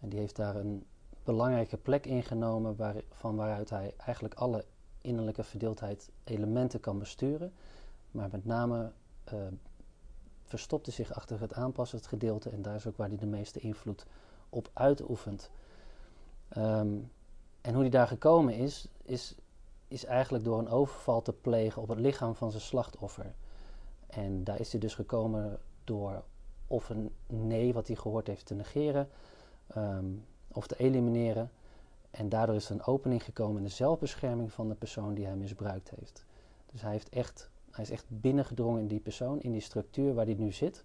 En 0.00 0.08
die 0.08 0.18
heeft 0.18 0.36
daar 0.36 0.56
een 0.56 0.84
belangrijke 1.24 1.76
plek 1.76 2.06
ingenomen 2.06 2.76
waar, 2.76 2.94
van 3.10 3.36
waaruit 3.36 3.70
hij 3.70 3.94
eigenlijk 3.96 4.34
alle 4.34 4.64
innerlijke 5.00 5.42
verdeeldheid 5.42 6.10
elementen 6.24 6.80
kan 6.80 6.98
besturen. 6.98 7.52
Maar 8.10 8.28
met 8.32 8.44
name 8.44 8.92
uh, 9.32 9.40
verstopt 10.42 10.86
hij 10.86 10.94
zich 10.94 11.12
achter 11.12 11.40
het 11.40 11.54
aanpassersgedeelte 11.54 12.50
en 12.50 12.62
daar 12.62 12.74
is 12.74 12.86
ook 12.86 12.96
waar 12.96 13.08
hij 13.08 13.16
de 13.16 13.26
meeste 13.26 13.60
invloed 13.60 14.06
op 14.48 14.70
uitoefent. 14.72 15.50
Um, 16.56 17.10
en 17.60 17.72
hoe 17.72 17.82
hij 17.82 17.90
daar 17.90 18.08
gekomen 18.08 18.54
is, 18.54 18.88
is, 19.02 19.34
is 19.94 20.04
eigenlijk 20.04 20.44
door 20.44 20.58
een 20.58 20.68
overval 20.68 21.22
te 21.22 21.32
plegen 21.32 21.82
op 21.82 21.88
het 21.88 21.98
lichaam 21.98 22.34
van 22.34 22.50
zijn 22.50 22.62
slachtoffer. 22.62 23.34
En 24.06 24.44
daar 24.44 24.60
is 24.60 24.70
hij 24.70 24.80
dus 24.80 24.94
gekomen 24.94 25.58
door 25.84 26.22
of 26.66 26.88
een 26.88 27.10
nee 27.26 27.72
wat 27.72 27.86
hij 27.86 27.96
gehoord 27.96 28.26
heeft 28.26 28.46
te 28.46 28.54
negeren 28.54 29.08
um, 29.76 30.24
of 30.52 30.66
te 30.66 30.76
elimineren. 30.76 31.50
En 32.10 32.28
daardoor 32.28 32.54
is 32.54 32.64
er 32.64 32.74
een 32.74 32.84
opening 32.84 33.24
gekomen 33.24 33.56
in 33.56 33.62
de 33.62 33.68
zelfbescherming 33.68 34.52
van 34.52 34.68
de 34.68 34.74
persoon 34.74 35.14
die 35.14 35.26
hij 35.26 35.36
misbruikt 35.36 35.90
heeft. 35.90 36.24
Dus 36.72 36.82
hij, 36.82 36.92
heeft 36.92 37.08
echt, 37.08 37.50
hij 37.70 37.84
is 37.84 37.90
echt 37.90 38.04
binnengedrongen 38.08 38.80
in 38.80 38.88
die 38.88 39.00
persoon, 39.00 39.40
in 39.40 39.52
die 39.52 39.60
structuur 39.60 40.14
waar 40.14 40.24
hij 40.24 40.34
nu 40.34 40.52
zit. 40.52 40.84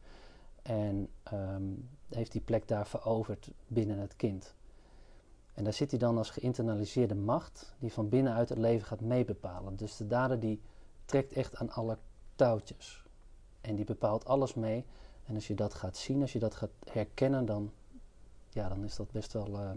En 0.62 1.10
um, 1.34 1.90
heeft 2.10 2.32
die 2.32 2.42
plek 2.42 2.68
daar 2.68 2.88
veroverd 2.88 3.52
binnen 3.68 3.98
het 3.98 4.16
kind. 4.16 4.56
En 5.60 5.66
daar 5.66 5.74
zit 5.74 5.90
hij 5.90 6.00
dan 6.00 6.18
als 6.18 6.30
geïnternaliseerde 6.30 7.16
macht 7.16 7.74
die 7.80 7.94
van 7.94 8.10
binnenuit 8.10 8.50
het 8.50 8.58
leven 8.58 8.88
gaat 8.88 9.02
meebepalen. 9.02 9.76
Dus 9.76 9.98
de 9.98 10.08
dader 10.08 10.40
die 10.40 10.62
trekt 11.06 11.34
echt 11.34 11.56
aan 11.56 11.70
alle 11.70 11.98
touwtjes. 12.36 13.04
En 13.62 13.76
die 13.76 13.86
bepaalt 13.86 14.26
alles 14.26 14.54
mee. 14.54 14.86
En 15.26 15.36
als 15.36 15.48
je 15.48 15.56
dat 15.56 15.74
gaat 15.74 15.98
zien, 15.98 16.22
als 16.22 16.34
je 16.34 16.40
dat 16.40 16.56
gaat 16.56 16.70
herkennen, 16.92 17.46
dan, 17.46 17.72
ja, 18.50 18.70
dan 18.70 18.84
is 18.84 18.96
dat 18.96 19.12
best 19.12 19.34
wel 19.34 19.50
uh, 19.50 19.70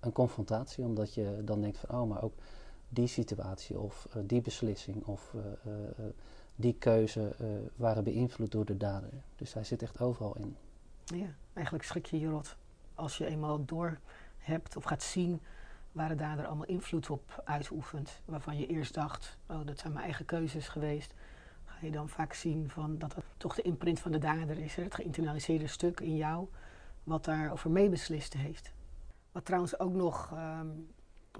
een 0.00 0.12
confrontatie. 0.12 0.84
Omdat 0.84 1.14
je 1.14 1.42
dan 1.44 1.60
denkt 1.60 1.78
van, 1.78 2.00
oh, 2.00 2.08
maar 2.08 2.22
ook 2.22 2.34
die 2.88 3.06
situatie 3.06 3.78
of 3.78 4.08
uh, 4.16 4.22
die 4.26 4.40
beslissing 4.40 5.04
of 5.04 5.32
uh, 5.34 5.72
die 6.56 6.74
keuze 6.74 7.34
waren 7.76 8.04
beïnvloed 8.04 8.52
door 8.52 8.64
de 8.64 8.76
dader. 8.76 9.10
Dus 9.36 9.54
hij 9.54 9.64
zit 9.64 9.82
echt 9.82 10.00
overal 10.00 10.36
in. 10.36 10.56
Ja, 11.04 11.34
eigenlijk 11.52 11.86
schrik 11.86 12.06
je 12.06 12.18
je 12.18 12.28
rot. 12.28 12.56
Als 12.94 13.18
je 13.18 13.26
eenmaal 13.26 13.64
door 13.64 13.98
hebt 14.46 14.76
of 14.76 14.84
gaat 14.84 15.02
zien 15.02 15.40
waar 15.92 16.08
de 16.08 16.14
dader 16.14 16.46
allemaal 16.46 16.66
invloed 16.66 17.10
op 17.10 17.42
uitoefent. 17.44 18.20
Waarvan 18.24 18.58
je 18.58 18.66
eerst 18.66 18.94
dacht, 18.94 19.38
oh, 19.46 19.60
dat 19.64 19.78
zijn 19.78 19.92
mijn 19.92 20.04
eigen 20.04 20.24
keuzes 20.24 20.68
geweest 20.68 21.14
ga 21.78 21.86
je 21.86 21.92
dan 21.92 22.08
vaak 22.08 22.32
zien 22.32 22.70
van 22.70 22.98
dat 22.98 23.14
het 23.14 23.24
toch 23.36 23.54
de 23.54 23.62
imprint 23.62 24.00
van 24.00 24.12
de 24.12 24.18
dader 24.18 24.58
is. 24.58 24.74
Het 24.74 24.94
geïnternaliseerde 24.94 25.66
stuk 25.66 26.00
in 26.00 26.16
jou, 26.16 26.48
wat 27.04 27.24
daarover 27.24 27.70
meebeslist 27.70 28.32
heeft. 28.32 28.72
Wat 29.32 29.44
trouwens 29.44 29.78
ook 29.78 29.92
nog 29.92 30.30
um, 30.32 30.90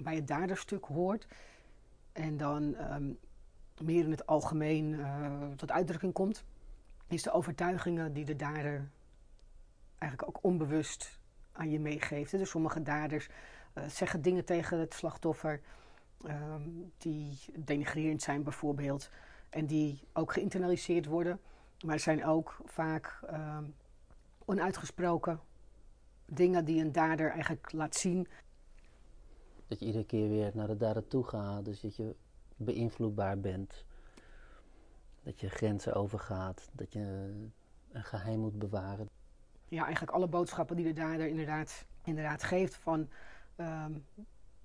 bij 0.01 0.15
het 0.15 0.27
daderstuk 0.27 0.85
hoort, 0.85 1.27
en 2.11 2.37
dan 2.37 2.75
ehm, 2.75 3.11
meer 3.81 4.03
in 4.03 4.11
het 4.11 4.25
algemeen 4.25 4.85
uh, 4.85 5.31
tot 5.55 5.71
uitdrukking 5.71 6.13
komt, 6.13 6.43
is 7.07 7.23
de 7.23 7.31
overtuigingen 7.31 8.13
die 8.13 8.25
de 8.25 8.35
dader 8.35 8.89
eigenlijk 9.97 10.29
ook 10.29 10.43
onbewust 10.43 11.16
aan 11.57 11.69
je 11.69 11.79
meegeeft. 11.79 12.31
Dus 12.31 12.49
sommige 12.49 12.81
daders 12.81 13.29
uh, 13.73 13.83
zeggen 13.87 14.21
dingen 14.21 14.45
tegen 14.45 14.79
het 14.79 14.93
slachtoffer 14.93 15.61
um, 16.25 16.91
die 16.97 17.39
denigrerend 17.57 18.21
zijn 18.21 18.43
bijvoorbeeld. 18.43 19.09
En 19.49 19.65
die 19.65 19.99
ook 20.13 20.33
geïnternaliseerd 20.33 21.05
worden. 21.05 21.39
Maar 21.85 21.99
zijn 21.99 22.25
ook 22.25 22.57
vaak 22.65 23.19
um, 23.31 23.75
onuitgesproken 24.45 25.39
dingen 26.25 26.65
die 26.65 26.81
een 26.81 26.91
dader 26.91 27.31
eigenlijk 27.31 27.71
laat 27.71 27.95
zien. 27.95 28.27
Dat 29.67 29.79
je 29.79 29.85
iedere 29.85 30.05
keer 30.05 30.29
weer 30.29 30.51
naar 30.53 30.67
de 30.67 30.77
dader 30.77 31.07
toe 31.07 31.23
gaat. 31.23 31.65
Dus 31.65 31.81
dat 31.81 31.95
je 31.95 32.15
beïnvloedbaar 32.55 33.39
bent. 33.39 33.85
Dat 35.23 35.39
je 35.39 35.49
grenzen 35.49 35.93
overgaat. 35.93 36.69
Dat 36.71 36.93
je 36.93 37.33
een 37.91 38.03
geheim 38.03 38.39
moet 38.39 38.59
bewaren. 38.59 39.09
Ja, 39.67 39.83
eigenlijk 39.83 40.11
alle 40.11 40.27
boodschappen 40.27 40.75
die 40.75 40.85
de 40.85 40.93
dader 40.93 41.27
inderdaad, 41.27 41.85
inderdaad 42.03 42.43
geeft. 42.43 42.75
Van 42.75 43.09
um, 43.57 44.05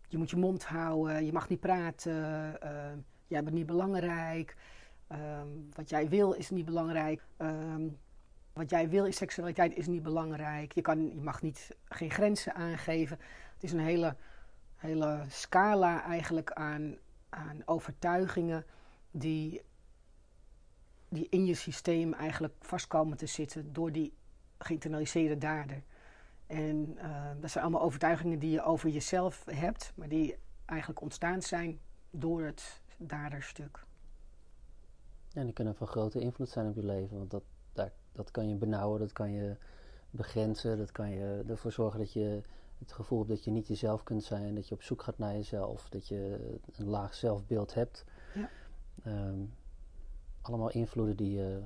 je 0.08 0.18
moet 0.18 0.30
je 0.30 0.36
mond 0.36 0.64
houden, 0.64 1.24
je 1.24 1.32
mag 1.32 1.48
niet 1.48 1.60
praten, 1.60 2.56
uh, 2.64 2.92
jij 3.26 3.42
bent 3.42 3.54
niet 3.54 3.66
belangrijk. 3.66 4.56
Um, 5.12 5.68
wat 5.72 5.88
jij 5.88 6.08
wil 6.08 6.32
is 6.32 6.50
niet 6.50 6.64
belangrijk. 6.64 7.22
Wat 8.52 8.70
jij 8.70 8.88
wil 8.88 9.06
is 9.06 9.16
seksualiteit 9.16 9.76
is 9.76 9.86
niet 9.86 10.02
belangrijk. 10.02 10.72
Je, 10.72 10.80
kan, 10.80 11.14
je 11.14 11.20
mag 11.20 11.42
niet, 11.42 11.76
geen 11.84 12.10
grenzen 12.10 12.54
aangeven. 12.54 13.18
Het 13.54 13.62
is 13.62 13.72
een 13.72 13.80
hele, 13.80 14.16
hele 14.76 15.24
scala 15.28 16.02
eigenlijk 16.02 16.52
aan, 16.52 16.96
aan 17.28 17.62
overtuigingen 17.64 18.64
die, 19.10 19.62
die 21.08 21.26
in 21.30 21.46
je 21.46 21.54
systeem 21.54 22.12
eigenlijk 22.12 22.54
vast 22.60 22.86
komen 22.86 23.16
te 23.16 23.26
zitten 23.26 23.72
door 23.72 23.92
die 23.92 24.12
geïnternaliseerde 24.64 25.38
dader. 25.38 25.82
En 26.46 26.96
uh, 26.96 27.30
dat 27.40 27.50
zijn 27.50 27.64
allemaal 27.64 27.82
overtuigingen 27.82 28.38
die 28.38 28.50
je 28.50 28.62
over 28.62 28.88
jezelf 28.88 29.44
hebt, 29.50 29.92
maar 29.94 30.08
die 30.08 30.36
eigenlijk 30.64 31.00
ontstaan 31.00 31.42
zijn 31.42 31.80
door 32.10 32.42
het 32.42 32.80
daderstuk. 32.96 33.84
Ja, 35.28 35.40
en 35.40 35.44
die 35.44 35.54
kunnen 35.54 35.74
van 35.74 35.86
grote 35.86 36.20
invloed 36.20 36.48
zijn 36.48 36.68
op 36.68 36.74
je 36.74 36.84
leven, 36.84 37.16
want 37.16 37.30
dat, 37.30 37.42
daar, 37.72 37.92
dat 38.12 38.30
kan 38.30 38.48
je 38.48 38.54
benauwen, 38.54 39.00
dat 39.00 39.12
kan 39.12 39.32
je 39.32 39.56
begrenzen, 40.10 40.78
dat 40.78 40.92
kan 40.92 41.10
je 41.10 41.44
ervoor 41.48 41.72
zorgen 41.72 41.98
dat 41.98 42.12
je 42.12 42.42
het 42.78 42.92
gevoel 42.92 43.18
hebt 43.18 43.30
dat 43.30 43.44
je 43.44 43.50
niet 43.50 43.66
jezelf 43.66 44.02
kunt 44.02 44.24
zijn, 44.24 44.54
dat 44.54 44.68
je 44.68 44.74
op 44.74 44.82
zoek 44.82 45.02
gaat 45.02 45.18
naar 45.18 45.32
jezelf, 45.32 45.88
dat 45.88 46.08
je 46.08 46.38
een 46.76 46.86
laag 46.86 47.14
zelfbeeld 47.14 47.74
hebt. 47.74 48.04
Ja. 48.34 48.48
Um, 49.06 49.54
allemaal 50.40 50.70
invloeden 50.70 51.16
die 51.16 51.32
je, 51.32 51.60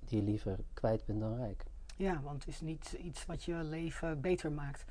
die 0.00 0.18
je 0.18 0.24
liever 0.24 0.58
kwijt 0.72 1.04
bent 1.04 1.20
dan 1.20 1.36
rijk. 1.36 1.64
Ja, 1.96 2.20
want 2.20 2.44
het 2.44 2.54
is 2.54 2.60
niet 2.60 2.92
iets 2.92 3.26
wat 3.26 3.44
je 3.44 3.54
leven 3.54 4.20
beter 4.20 4.52
maakt. 4.52 4.84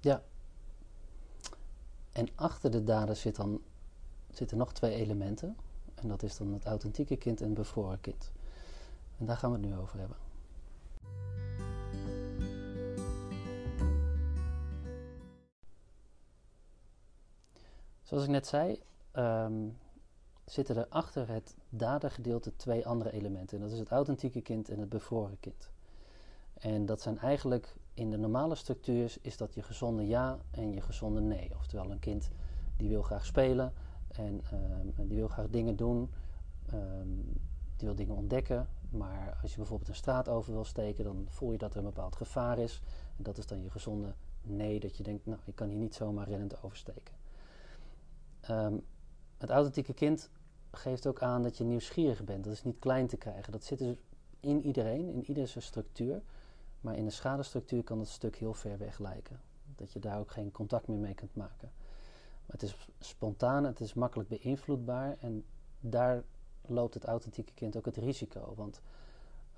Ja. 0.00 0.22
En 2.12 2.28
achter 2.34 2.70
de 2.70 2.84
dader 2.84 3.16
zit 3.16 3.36
dan, 3.36 3.62
zitten 4.30 4.58
nog 4.58 4.72
twee 4.72 4.94
elementen. 4.94 5.56
En 5.94 6.08
dat 6.08 6.22
is 6.22 6.36
dan 6.36 6.52
het 6.52 6.64
authentieke 6.64 7.16
kind 7.16 7.40
en 7.40 7.46
het 7.46 7.54
bevroren 7.54 8.00
kind. 8.00 8.32
En 9.18 9.26
daar 9.26 9.36
gaan 9.36 9.50
we 9.50 9.56
het 9.58 9.66
nu 9.66 9.76
over 9.76 9.98
hebben. 9.98 10.16
Zoals 18.02 18.24
ik 18.24 18.30
net 18.30 18.46
zei, 18.46 18.82
um, 19.12 19.78
zitten 20.44 20.76
er 20.76 20.88
achter 20.88 21.28
het 21.28 21.56
dadergedeelte 21.68 22.56
twee 22.56 22.86
andere 22.86 23.12
elementen. 23.12 23.56
En 23.56 23.62
dat 23.62 23.72
is 23.72 23.78
het 23.78 23.90
authentieke 23.90 24.40
kind 24.40 24.68
en 24.68 24.78
het 24.78 24.88
bevroren 24.88 25.40
kind. 25.40 25.70
En 26.58 26.86
dat 26.86 27.00
zijn 27.00 27.18
eigenlijk 27.18 27.76
in 27.94 28.10
de 28.10 28.16
normale 28.16 28.54
structuur 28.54 29.16
is 29.20 29.36
dat 29.36 29.54
je 29.54 29.62
gezonde 29.62 30.06
ja 30.06 30.38
en 30.50 30.72
je 30.72 30.80
gezonde 30.80 31.20
nee. 31.20 31.50
Oftewel 31.56 31.90
een 31.90 31.98
kind 31.98 32.28
die 32.76 32.88
wil 32.88 33.02
graag 33.02 33.26
spelen 33.26 33.72
en 34.08 34.42
um, 34.52 35.08
die 35.08 35.16
wil 35.16 35.28
graag 35.28 35.48
dingen 35.50 35.76
doen, 35.76 36.10
um, 36.74 37.22
die 37.76 37.86
wil 37.86 37.94
dingen 37.94 38.14
ontdekken. 38.14 38.68
Maar 38.90 39.38
als 39.42 39.50
je 39.50 39.56
bijvoorbeeld 39.56 39.88
een 39.88 39.94
straat 39.94 40.28
over 40.28 40.52
wil 40.52 40.64
steken, 40.64 41.04
dan 41.04 41.26
voel 41.28 41.52
je 41.52 41.58
dat 41.58 41.72
er 41.72 41.78
een 41.78 41.84
bepaald 41.84 42.16
gevaar 42.16 42.58
is. 42.58 42.82
En 43.16 43.22
dat 43.22 43.38
is 43.38 43.46
dan 43.46 43.62
je 43.62 43.70
gezonde 43.70 44.14
nee, 44.42 44.80
dat 44.80 44.96
je 44.96 45.02
denkt, 45.02 45.26
nou 45.26 45.40
ik 45.44 45.54
kan 45.54 45.68
hier 45.68 45.78
niet 45.78 45.94
zomaar 45.94 46.28
rennend 46.28 46.62
oversteken. 46.62 47.14
Um, 48.50 48.84
het 49.38 49.50
authentieke 49.50 49.94
kind 49.94 50.30
geeft 50.70 51.06
ook 51.06 51.22
aan 51.22 51.42
dat 51.42 51.56
je 51.56 51.64
nieuwsgierig 51.64 52.24
bent. 52.24 52.44
Dat 52.44 52.52
is 52.52 52.64
niet 52.64 52.78
klein 52.78 53.06
te 53.06 53.16
krijgen. 53.16 53.52
Dat 53.52 53.64
zit 53.64 53.78
dus 53.78 53.96
in 54.40 54.62
iedereen, 54.62 55.08
in 55.08 55.24
iedere 55.24 55.60
structuur. 55.60 56.22
Maar 56.80 56.96
in 56.96 57.04
de 57.04 57.10
schadestructuur 57.10 57.82
kan 57.82 57.98
het 57.98 58.08
stuk 58.08 58.36
heel 58.36 58.54
ver 58.54 58.78
weg 58.78 58.98
lijken. 58.98 59.40
Dat 59.76 59.92
je 59.92 59.98
daar 59.98 60.18
ook 60.18 60.30
geen 60.30 60.50
contact 60.50 60.88
meer 60.88 60.98
mee 60.98 61.14
kunt 61.14 61.36
maken. 61.36 61.70
Maar 62.46 62.56
het 62.58 62.62
is 62.62 62.88
spontaan, 63.00 63.64
het 63.64 63.80
is 63.80 63.94
makkelijk 63.94 64.28
beïnvloedbaar 64.28 65.16
en 65.20 65.44
daar 65.80 66.22
loopt 66.66 66.94
het 66.94 67.04
authentieke 67.04 67.52
kind 67.54 67.76
ook 67.76 67.84
het 67.84 67.96
risico. 67.96 68.54
Want 68.56 68.80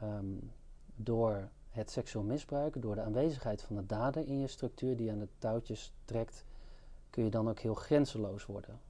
um, 0.02 0.50
door 0.96 1.48
het 1.70 1.90
seksueel 1.90 2.25
misbruik, 2.25 2.82
door 2.82 2.94
de 2.94 3.02
aanwezigheid 3.02 3.62
van 3.62 3.76
de 3.76 3.87
dader 3.87 4.26
in 4.26 4.38
je 4.38 4.46
structuur 4.46 4.96
die 4.96 5.10
aan 5.10 5.18
de 5.18 5.28
touwtjes 5.38 5.92
trekt, 6.04 6.44
kun 7.10 7.25
je 7.25 7.30
dan 7.30 7.48
ook 7.48 7.58
heel 7.58 7.75
grenzeloos 7.75 8.46
worden. 8.46 8.80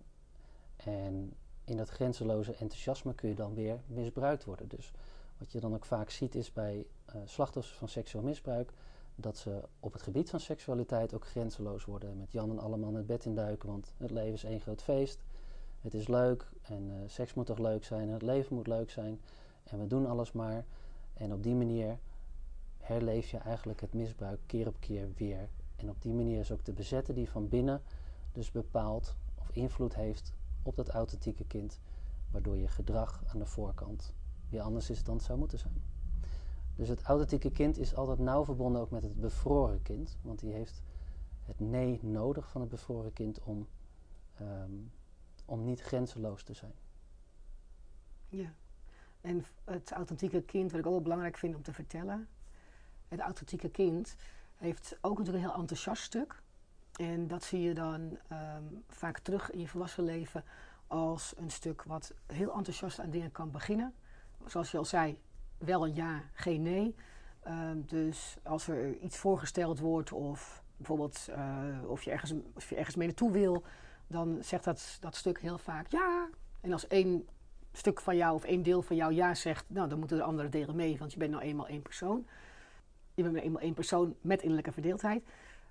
En 0.76 1.34
in 1.64 1.76
dat 1.76 1.88
grenzeloze 1.88 2.52
enthousiasme 2.52 3.14
kun 3.14 3.28
je 3.28 3.34
dan 3.34 3.54
weer 3.54 3.80
misbruikt 3.86 4.44
worden. 4.44 4.68
Dus 4.68 4.92
wat 5.38 5.52
je 5.52 5.60
dan 5.60 5.74
ook 5.74 5.84
vaak 5.84 6.10
ziet 6.10 6.34
is 6.34 6.52
bij 6.52 6.86
slachtoffers 7.24 7.78
van 7.78 7.88
seksueel 7.88 8.24
misbruik 8.24 8.72
dat 9.20 9.36
ze 9.36 9.62
op 9.80 9.92
het 9.92 10.02
gebied 10.02 10.30
van 10.30 10.40
seksualiteit 10.40 11.14
ook 11.14 11.26
grenzeloos 11.26 11.84
worden. 11.84 12.18
Met 12.18 12.32
Jan 12.32 12.50
en 12.50 12.58
Alleman 12.58 12.94
het 12.94 13.06
bed 13.06 13.24
induiken, 13.24 13.68
want 13.68 13.94
het 13.96 14.10
leven 14.10 14.32
is 14.32 14.44
één 14.44 14.60
groot 14.60 14.82
feest. 14.82 15.24
Het 15.80 15.94
is 15.94 16.08
leuk 16.08 16.50
en 16.62 16.88
uh, 16.88 16.94
seks 17.06 17.34
moet 17.34 17.46
toch 17.46 17.58
leuk 17.58 17.84
zijn 17.84 18.08
en 18.08 18.12
het 18.12 18.22
leven 18.22 18.54
moet 18.54 18.66
leuk 18.66 18.90
zijn. 18.90 19.20
En 19.64 19.78
we 19.78 19.86
doen 19.86 20.06
alles 20.06 20.32
maar. 20.32 20.64
En 21.14 21.32
op 21.32 21.42
die 21.42 21.54
manier 21.54 21.98
herleef 22.78 23.30
je 23.30 23.36
eigenlijk 23.36 23.80
het 23.80 23.94
misbruik 23.94 24.40
keer 24.46 24.66
op 24.66 24.76
keer 24.80 25.08
weer. 25.16 25.48
En 25.76 25.90
op 25.90 26.02
die 26.02 26.12
manier 26.12 26.38
is 26.38 26.52
ook 26.52 26.64
de 26.64 26.72
bezetter 26.72 27.14
die 27.14 27.30
van 27.30 27.48
binnen 27.48 27.82
dus 28.32 28.50
bepaalt 28.50 29.16
of 29.34 29.50
invloed 29.50 29.94
heeft 29.94 30.32
op 30.62 30.76
dat 30.76 30.88
authentieke 30.88 31.44
kind, 31.44 31.80
waardoor 32.30 32.56
je 32.56 32.68
gedrag 32.68 33.22
aan 33.26 33.38
de 33.38 33.46
voorkant 33.46 34.12
weer 34.48 34.60
anders 34.60 34.90
is 34.90 35.04
dan 35.04 35.14
het 35.16 35.24
zou 35.24 35.38
moeten 35.38 35.58
zijn. 35.58 35.82
Dus 36.78 36.88
het 36.88 37.02
authentieke 37.02 37.50
kind 37.50 37.78
is 37.78 37.94
altijd 37.94 38.18
nauw 38.18 38.44
verbonden 38.44 38.80
ook 38.80 38.90
met 38.90 39.02
het 39.02 39.20
bevroren 39.20 39.82
kind, 39.82 40.18
want 40.22 40.38
die 40.38 40.52
heeft 40.52 40.82
het 41.44 41.60
nee 41.60 41.98
nodig 42.02 42.50
van 42.50 42.60
het 42.60 42.70
bevroren 42.70 43.12
kind 43.12 43.42
om, 43.42 43.68
um, 44.40 44.92
om 45.44 45.64
niet 45.64 45.80
grenzeloos 45.80 46.42
te 46.42 46.52
zijn. 46.54 46.74
Ja, 48.28 48.52
en 49.20 49.44
het 49.64 49.90
authentieke 49.90 50.42
kind, 50.42 50.70
wat 50.70 50.80
ik 50.80 50.86
ook 50.86 50.92
wel 50.92 51.02
belangrijk 51.02 51.36
vind 51.36 51.54
om 51.54 51.62
te 51.62 51.72
vertellen, 51.72 52.28
het 53.08 53.20
authentieke 53.20 53.68
kind 53.68 54.16
heeft 54.56 54.98
ook 55.00 55.18
natuurlijk 55.18 55.44
een 55.44 55.50
heel 55.50 55.60
enthousiast 55.60 56.02
stuk. 56.02 56.42
En 56.92 57.28
dat 57.28 57.44
zie 57.44 57.60
je 57.60 57.74
dan 57.74 58.00
um, 58.32 58.84
vaak 58.88 59.18
terug 59.18 59.50
in 59.50 59.60
je 59.60 59.68
volwassen 59.68 60.04
leven 60.04 60.44
als 60.86 61.34
een 61.36 61.50
stuk 61.50 61.82
wat 61.82 62.14
heel 62.26 62.54
enthousiast 62.54 63.00
aan 63.00 63.10
dingen 63.10 63.32
kan 63.32 63.50
beginnen. 63.50 63.94
Zoals 64.46 64.70
je 64.70 64.78
al 64.78 64.84
zei, 64.84 65.18
wel 65.58 65.86
een 65.86 65.94
ja, 65.94 66.22
geen 66.32 66.62
nee. 66.62 66.94
Uh, 67.46 67.70
dus 67.76 68.36
als 68.42 68.68
er 68.68 68.96
iets 68.96 69.16
voorgesteld 69.16 69.78
wordt 69.78 70.12
of 70.12 70.62
bijvoorbeeld 70.76 71.26
uh, 71.30 71.90
of, 71.90 72.02
je 72.02 72.10
ergens, 72.10 72.34
of 72.54 72.68
je 72.68 72.76
ergens 72.76 72.96
mee 72.96 73.06
naartoe 73.06 73.30
wil, 73.30 73.62
dan 74.06 74.38
zegt 74.40 74.64
dat, 74.64 74.96
dat 75.00 75.16
stuk 75.16 75.40
heel 75.40 75.58
vaak 75.58 75.86
ja. 75.86 76.28
En 76.60 76.72
als 76.72 76.86
één 76.86 77.26
stuk 77.72 78.00
van 78.00 78.16
jou 78.16 78.34
of 78.34 78.44
één 78.44 78.62
deel 78.62 78.82
van 78.82 78.96
jou 78.96 79.12
ja 79.12 79.34
zegt, 79.34 79.64
nou 79.68 79.88
dan 79.88 79.98
moeten 79.98 80.16
de 80.16 80.22
andere 80.22 80.48
delen 80.48 80.76
mee, 80.76 80.98
want 80.98 81.12
je 81.12 81.18
bent 81.18 81.30
nou 81.30 81.42
eenmaal 81.42 81.66
één 81.66 81.82
persoon. 81.82 82.26
Je 83.14 83.22
bent 83.22 83.34
nou 83.34 83.46
eenmaal 83.46 83.62
één 83.62 83.74
persoon 83.74 84.14
met 84.20 84.40
innerlijke 84.40 84.72
verdeeldheid. 84.72 85.24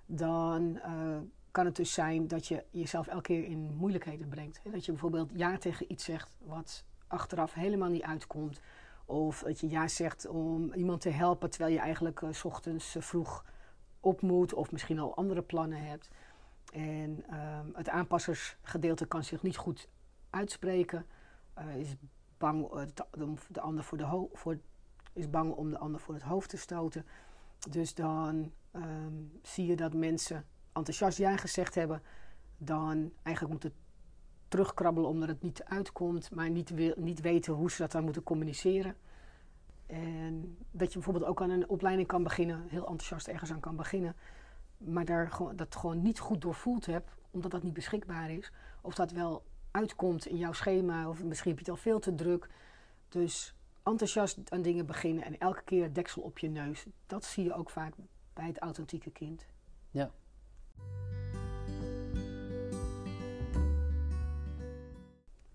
Dan 0.06 0.80
uh, 0.86 1.16
kan 1.50 1.64
het 1.64 1.76
dus 1.76 1.92
zijn 1.92 2.28
dat 2.28 2.46
je 2.46 2.64
jezelf 2.70 3.06
elke 3.06 3.22
keer 3.22 3.44
in 3.44 3.74
moeilijkheden 3.76 4.28
brengt. 4.28 4.60
Dat 4.72 4.84
je 4.84 4.92
bijvoorbeeld 4.92 5.30
ja 5.34 5.58
tegen 5.58 5.92
iets 5.92 6.04
zegt 6.04 6.36
wat 6.44 6.84
achteraf 7.06 7.54
helemaal 7.54 7.88
niet 7.88 8.02
uitkomt. 8.02 8.60
Of 9.08 9.42
dat 9.42 9.60
je 9.60 9.68
ja 9.68 9.88
zegt 9.88 10.26
om 10.26 10.72
iemand 10.72 11.00
te 11.00 11.08
helpen 11.08 11.50
terwijl 11.50 11.72
je 11.72 11.80
eigenlijk 11.80 12.20
uh, 12.20 12.32
s 12.32 12.44
ochtends 12.44 12.96
uh, 12.96 13.02
vroeg 13.02 13.44
op 14.00 14.20
moet 14.20 14.54
of 14.54 14.72
misschien 14.72 14.98
al 14.98 15.16
andere 15.16 15.42
plannen 15.42 15.84
hebt. 15.84 16.10
En 16.72 17.24
uh, 17.30 17.60
het 17.72 17.88
aanpassersgedeelte 17.88 19.06
kan 19.06 19.24
zich 19.24 19.42
niet 19.42 19.56
goed 19.56 19.88
uitspreken. 20.30 21.06
Uh, 21.58 21.76
is 21.76 21.94
bang 22.38 22.70
de, 23.10 23.34
de 23.48 23.60
ander 23.60 23.84
voor 23.84 23.98
de 23.98 24.28
voor, 24.32 24.58
is 25.12 25.30
bang 25.30 25.52
om 25.52 25.70
de 25.70 25.78
ander 25.78 26.00
voor 26.00 26.14
het 26.14 26.22
hoofd 26.22 26.48
te 26.48 26.56
stoten. 26.56 27.06
Dus 27.70 27.94
dan 27.94 28.52
um, 28.72 29.38
zie 29.42 29.66
je 29.66 29.76
dat 29.76 29.94
mensen 29.94 30.46
enthousiast 30.72 31.18
ja 31.18 31.36
gezegd 31.36 31.74
hebben, 31.74 32.02
dan 32.58 33.12
eigenlijk 33.22 33.54
moet 33.54 33.62
het 33.62 33.74
terugkrabbelen 34.48 35.10
omdat 35.10 35.28
het 35.28 35.42
niet 35.42 35.64
uitkomt, 35.64 36.30
maar 36.30 36.50
niet, 36.50 36.70
wil, 36.70 36.94
niet 36.96 37.20
weten 37.20 37.52
hoe 37.52 37.70
ze 37.70 37.82
dat 37.82 37.92
dan 37.92 38.04
moeten 38.04 38.22
communiceren. 38.22 38.96
En 39.86 40.56
dat 40.70 40.88
je 40.88 40.94
bijvoorbeeld 40.94 41.30
ook 41.30 41.42
aan 41.42 41.50
een 41.50 41.68
opleiding 41.68 42.08
kan 42.08 42.22
beginnen, 42.22 42.64
heel 42.68 42.86
enthousiast 42.86 43.28
ergens 43.28 43.52
aan 43.52 43.60
kan 43.60 43.76
beginnen, 43.76 44.16
maar 44.76 45.04
daar 45.04 45.30
gewoon, 45.30 45.56
dat 45.56 45.76
gewoon 45.76 46.02
niet 46.02 46.18
goed 46.18 46.40
doorvoeld 46.40 46.86
hebt, 46.86 47.10
omdat 47.30 47.50
dat 47.50 47.62
niet 47.62 47.72
beschikbaar 47.72 48.30
is. 48.30 48.52
Of 48.80 48.94
dat 48.94 49.10
wel 49.10 49.42
uitkomt 49.70 50.26
in 50.26 50.36
jouw 50.36 50.52
schema, 50.52 51.08
of 51.08 51.24
misschien 51.24 51.50
heb 51.50 51.60
je 51.60 51.70
het 51.70 51.74
al 51.74 51.82
veel 51.82 51.98
te 51.98 52.14
druk. 52.14 52.48
Dus 53.08 53.54
enthousiast 53.82 54.50
aan 54.50 54.62
dingen 54.62 54.86
beginnen 54.86 55.24
en 55.24 55.38
elke 55.38 55.62
keer 55.64 55.92
deksel 55.92 56.22
op 56.22 56.38
je 56.38 56.48
neus. 56.48 56.86
Dat 57.06 57.24
zie 57.24 57.44
je 57.44 57.54
ook 57.54 57.70
vaak 57.70 57.94
bij 58.32 58.46
het 58.46 58.58
authentieke 58.58 59.10
kind. 59.10 59.46
Ja. 59.90 60.10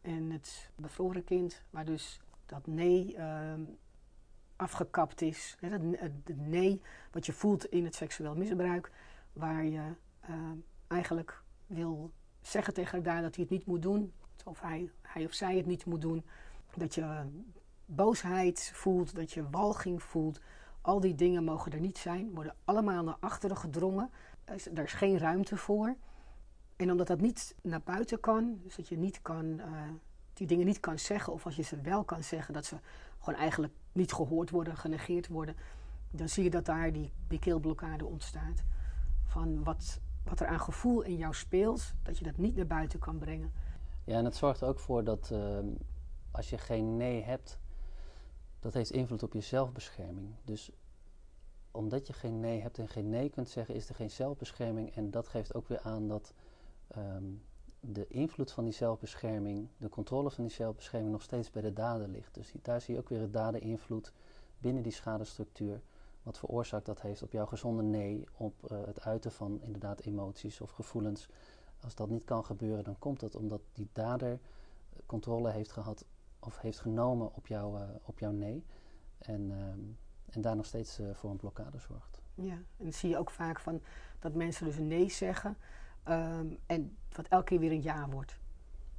En 0.04 0.32
het 0.32 0.72
bevroren 0.76 1.24
kind, 1.24 1.64
waar 1.70 1.86
dus 1.86 2.22
dat 2.46 2.68
nee 2.68 3.16
uh, 3.18 3.54
afgekapt 4.56 5.22
is. 5.22 5.58
Hè, 5.60 5.70
dat, 5.70 5.82
het 6.00 6.38
nee 6.38 6.82
wat 7.12 7.26
je 7.26 7.34
voelt 7.34 7.66
in 7.66 7.84
het 7.84 7.96
seksueel 7.96 8.36
misbruik. 8.36 8.92
Waar 9.34 9.66
je 9.66 9.82
uh, 10.30 10.36
eigenlijk 10.88 11.42
wil 11.68 12.12
zeggen 12.42 12.74
tegen 12.74 12.98
elkaar 12.98 13.22
dat 13.22 13.36
hij 13.36 13.44
het 13.44 13.54
niet 13.54 13.66
moet 13.66 13.82
doen. 13.82 14.14
Of 14.46 14.62
hij, 14.62 14.90
hij 15.02 15.26
of 15.26 15.34
zij 15.34 15.58
het 15.58 15.66
niet 15.66 15.86
moet 15.86 16.02
doen. 16.02 16.24
Dat 16.76 16.96
je 16.96 17.26
boosheid 17.86 18.72
voelt, 18.74 19.16
dat 19.16 19.32
je 19.32 19.50
walging 19.50 20.04
voelt. 20.04 20.40
Al 20.82 21.00
die 21.00 21.16
dingen 21.16 21.44
mogen 21.44 21.72
er 21.72 21.80
niet 21.80 21.98
zijn, 21.98 22.34
worden 22.34 22.56
allemaal 22.66 23.04
naar 23.04 23.18
achteren 23.20 23.58
gedrongen. 23.58 24.10
Er 24.46 24.84
is 24.84 24.94
geen 24.94 25.18
ruimte 25.18 25.58
voor. 25.58 25.96
En 26.84 26.92
omdat 26.92 27.08
dat 27.08 27.22
niet 27.22 27.56
naar 27.62 27.82
buiten 27.82 28.20
kan, 28.20 28.60
dus 28.64 28.76
dat 28.76 28.88
je 28.88 28.98
niet 28.98 29.22
kan, 29.22 29.46
uh, 29.46 29.66
die 30.34 30.48
dingen 30.48 30.66
niet 30.66 30.80
kan 30.80 31.00
zeggen, 31.00 31.34
of 31.34 31.46
als 31.46 31.56
je 31.56 31.62
ze 31.62 31.82
wel 31.82 32.04
kan 32.04 32.24
zeggen, 32.24 32.54
dat 32.54 32.66
ze 32.66 32.78
gewoon 33.20 33.40
eigenlijk 33.40 33.74
niet 33.92 34.14
gehoord 34.14 34.50
worden, 34.50 34.78
genegeerd 34.78 35.28
worden, 35.28 35.56
dan 36.12 36.30
zie 36.30 36.44
je 36.44 36.50
dat 36.50 36.66
daar 36.66 36.94
die, 36.94 37.12
die 37.28 37.40
keelblokkade 37.40 38.06
ontstaat. 38.06 38.64
Van 39.26 39.64
wat, 39.64 40.00
wat 40.24 40.40
er 40.40 40.48
aan 40.48 40.60
gevoel 40.60 41.02
in 41.02 41.18
jou 41.18 41.34
speelt, 41.34 41.94
dat 42.02 42.18
je 42.18 42.24
dat 42.24 42.38
niet 42.38 42.56
naar 42.56 42.68
buiten 42.68 43.00
kan 43.00 43.18
brengen. 43.18 43.52
Ja, 44.04 44.18
en 44.18 44.26
het 44.26 44.36
zorgt 44.36 44.62
er 44.62 44.68
ook 44.68 44.80
voor 44.80 45.04
dat 45.04 45.30
uh, 45.34 45.60
als 46.32 46.50
je 46.50 46.58
geen 46.58 46.98
nee 46.98 47.24
hebt, 47.24 47.60
dat 48.60 48.74
heeft 48.74 48.92
invloed 48.92 49.24
op 49.24 49.34
je 49.34 49.42
zelfbescherming. 49.42 50.36
Dus 50.44 50.72
omdat 51.72 52.08
je 52.08 52.14
geen 52.14 52.40
nee 52.40 52.62
hebt 52.62 52.78
en 52.78 52.88
geen 52.88 53.10
nee 53.10 53.30
kunt 53.30 53.50
zeggen, 53.50 53.76
is 53.76 53.90
er 53.90 53.96
geen 53.96 54.12
zelfbescherming. 54.12 54.96
En 54.96 55.12
dat 55.12 55.28
geeft 55.28 55.54
ook 55.54 55.68
weer 55.68 55.80
aan 55.80 56.08
dat 56.08 56.34
um, 56.98 57.42
de 57.80 58.08
invloed 58.08 58.52
van 58.52 58.64
die 58.64 58.74
zelfbescherming, 58.74 59.68
de 59.78 59.90
controle 59.90 60.32
van 60.32 60.44
die 60.44 60.54
zelfbescherming 60.54 61.12
nog 61.12 61.22
steeds 61.22 61.52
bij 61.52 61.62
de 61.62 61.74
dader 61.74 62.08
ligt. 62.08 62.34
Dus 62.34 62.54
daar 62.62 62.82
zie 62.82 62.94
je 62.94 63.00
ook 63.00 63.10
weer 63.10 63.22
het 63.22 63.34
daderinvloed 63.34 64.14
binnen 64.58 64.84
die 64.84 64.92
schadestructuur. 64.92 65.82
Wat 66.24 66.38
voor 66.38 66.50
oorzaak 66.50 66.86
dat 66.86 67.02
heeft 67.02 67.24
op 67.24 67.32
jouw 67.32 67.46
gezonde 67.46 67.84
nee, 67.84 68.28
op 68.38 68.72
uh, 68.72 68.86
het 68.86 69.02
uiten 69.02 69.32
van 69.32 69.62
inderdaad 69.62 70.00
emoties 70.00 70.62
of 70.62 70.72
gevoelens. 70.72 71.28
Als 71.80 71.96
dat 71.96 72.10
niet 72.10 72.24
kan 72.24 72.46
gebeuren, 72.46 72.84
dan 72.84 73.00
komt 73.00 73.20
dat 73.20 73.36
omdat 73.36 73.62
die 73.74 73.90
dader 73.94 74.40
controle 75.06 75.52
heeft 75.52 75.72
gehad 75.72 76.06
of 76.40 76.60
heeft 76.60 76.80
genomen 76.80 77.34
op, 77.36 77.48
jou, 77.48 77.80
uh, 77.80 77.90
op 78.04 78.20
jouw 78.20 78.32
nee. 78.32 78.66
En, 79.18 79.52
um, 79.52 79.98
en 80.30 80.42
daar 80.42 80.56
nog 80.56 80.66
steeds 80.66 81.00
voor 81.14 81.30
een 81.30 81.38
blokkade 81.38 81.80
zorgt. 81.80 82.22
Ja, 82.34 82.58
en 82.78 82.86
dat 82.86 82.94
zie 82.94 83.10
je 83.10 83.18
ook 83.18 83.32
vaak 83.32 83.60
van 83.60 83.82
dat 84.20 84.34
mensen 84.34 84.66
dus 84.66 84.78
een 84.78 84.88
nee 84.88 85.10
zeggen. 85.10 85.58
Um, 86.10 86.58
en 86.66 86.98
wat 87.16 87.28
elke 87.28 87.46
keer 87.46 87.60
weer 87.60 87.72
een 87.72 87.82
ja 87.82 88.10
wordt. 88.10 88.40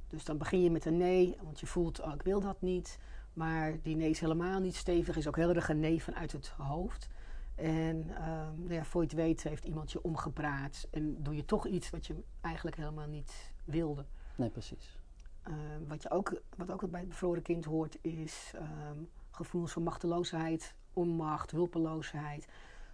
Dus 0.07 0.23
dan 0.23 0.37
begin 0.37 0.61
je 0.61 0.71
met 0.71 0.85
een 0.85 0.97
nee, 0.97 1.37
want 1.43 1.59
je 1.59 1.65
voelt, 1.65 2.01
oh, 2.01 2.13
ik 2.13 2.21
wil 2.21 2.39
dat 2.39 2.61
niet. 2.61 2.99
Maar 3.33 3.81
die 3.81 3.95
nee 3.95 4.09
is 4.09 4.19
helemaal 4.19 4.59
niet 4.59 4.75
stevig, 4.75 5.17
is 5.17 5.27
ook 5.27 5.35
heel 5.35 5.53
erg 5.53 5.69
een 5.69 5.79
nee 5.79 6.03
vanuit 6.03 6.31
het 6.31 6.47
hoofd. 6.47 7.09
En 7.55 7.95
um, 7.97 8.59
nou 8.59 8.73
ja, 8.73 8.83
voor 8.83 9.01
je 9.01 9.07
het 9.07 9.15
weet 9.15 9.43
heeft 9.43 9.65
iemand 9.65 9.91
je 9.91 10.01
omgepraat 10.01 10.87
en 10.91 11.23
doe 11.23 11.35
je 11.35 11.45
toch 11.45 11.67
iets 11.67 11.89
wat 11.89 12.07
je 12.07 12.15
eigenlijk 12.41 12.75
helemaal 12.75 13.07
niet 13.07 13.53
wilde. 13.63 14.05
Nee, 14.35 14.49
precies. 14.49 14.99
Uh, 15.47 15.53
wat, 15.87 16.03
je 16.03 16.11
ook, 16.11 16.41
wat 16.57 16.71
ook 16.71 16.89
bij 16.89 16.99
het 16.99 17.09
bevroren 17.09 17.41
kind 17.41 17.65
hoort, 17.65 17.97
is 18.01 18.53
um, 18.55 19.09
gevoelens 19.31 19.73
van 19.73 19.83
machteloosheid, 19.83 20.75
onmacht, 20.93 21.51
hulpeloosheid. 21.51 22.47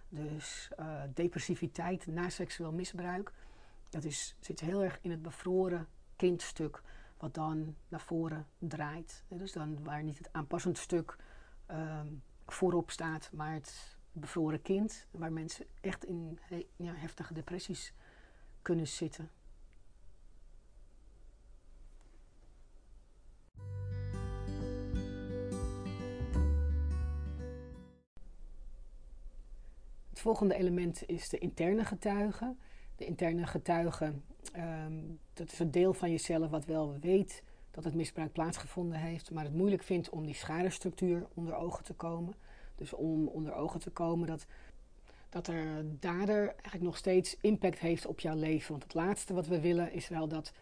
Dus 0.08 0.70
uh, 0.80 1.02
depressiviteit 1.14 2.06
na 2.06 2.28
seksueel 2.28 2.72
misbruik. 2.72 3.32
Dat 3.92 4.04
is, 4.04 4.36
zit 4.40 4.60
heel 4.60 4.82
erg 4.82 4.98
in 5.02 5.10
het 5.10 5.22
bevroren 5.22 5.88
kindstuk, 6.16 6.82
wat 7.16 7.34
dan 7.34 7.76
naar 7.88 8.00
voren 8.00 8.46
draait. 8.58 9.24
Dus 9.28 9.52
dan 9.52 9.84
waar 9.84 10.02
niet 10.02 10.18
het 10.18 10.32
aanpassend 10.32 10.78
stuk 10.78 11.16
um, 11.70 12.22
voorop 12.46 12.90
staat, 12.90 13.30
maar 13.32 13.52
het 13.52 13.98
bevroren 14.12 14.62
kind, 14.62 15.06
waar 15.10 15.32
mensen 15.32 15.66
echt 15.80 16.04
in 16.04 16.38
heftige 16.82 17.34
depressies 17.34 17.94
kunnen 18.62 18.88
zitten. 18.88 19.30
Het 30.08 30.20
volgende 30.20 30.54
element 30.54 31.08
is 31.08 31.28
de 31.28 31.38
interne 31.38 31.84
getuige. 31.84 32.56
De 32.96 33.04
interne 33.04 33.46
getuige, 33.46 34.12
um, 34.56 35.18
dat 35.32 35.52
is 35.52 35.58
een 35.58 35.70
deel 35.70 35.94
van 35.94 36.10
jezelf 36.10 36.50
wat 36.50 36.64
wel 36.64 36.98
weet 37.00 37.42
dat 37.70 37.84
het 37.84 37.94
misbruik 37.94 38.32
plaatsgevonden 38.32 38.98
heeft, 38.98 39.30
maar 39.30 39.44
het 39.44 39.54
moeilijk 39.54 39.82
vindt 39.82 40.10
om 40.10 40.26
die 40.26 40.34
schadestructuur 40.34 41.26
onder 41.34 41.54
ogen 41.54 41.84
te 41.84 41.94
komen. 41.94 42.34
Dus 42.74 42.92
om 42.92 43.26
onder 43.26 43.54
ogen 43.54 43.80
te 43.80 43.90
komen 43.90 44.26
dat, 44.26 44.46
dat 45.28 45.46
er 45.46 45.84
dader 46.00 46.48
eigenlijk 46.48 46.82
nog 46.82 46.96
steeds 46.96 47.36
impact 47.40 47.78
heeft 47.78 48.06
op 48.06 48.20
jouw 48.20 48.36
leven. 48.36 48.70
Want 48.70 48.82
het 48.82 48.94
laatste 48.94 49.34
wat 49.34 49.46
we 49.46 49.60
willen 49.60 49.92
is 49.92 50.08
wel 50.08 50.28
dat 50.28 50.52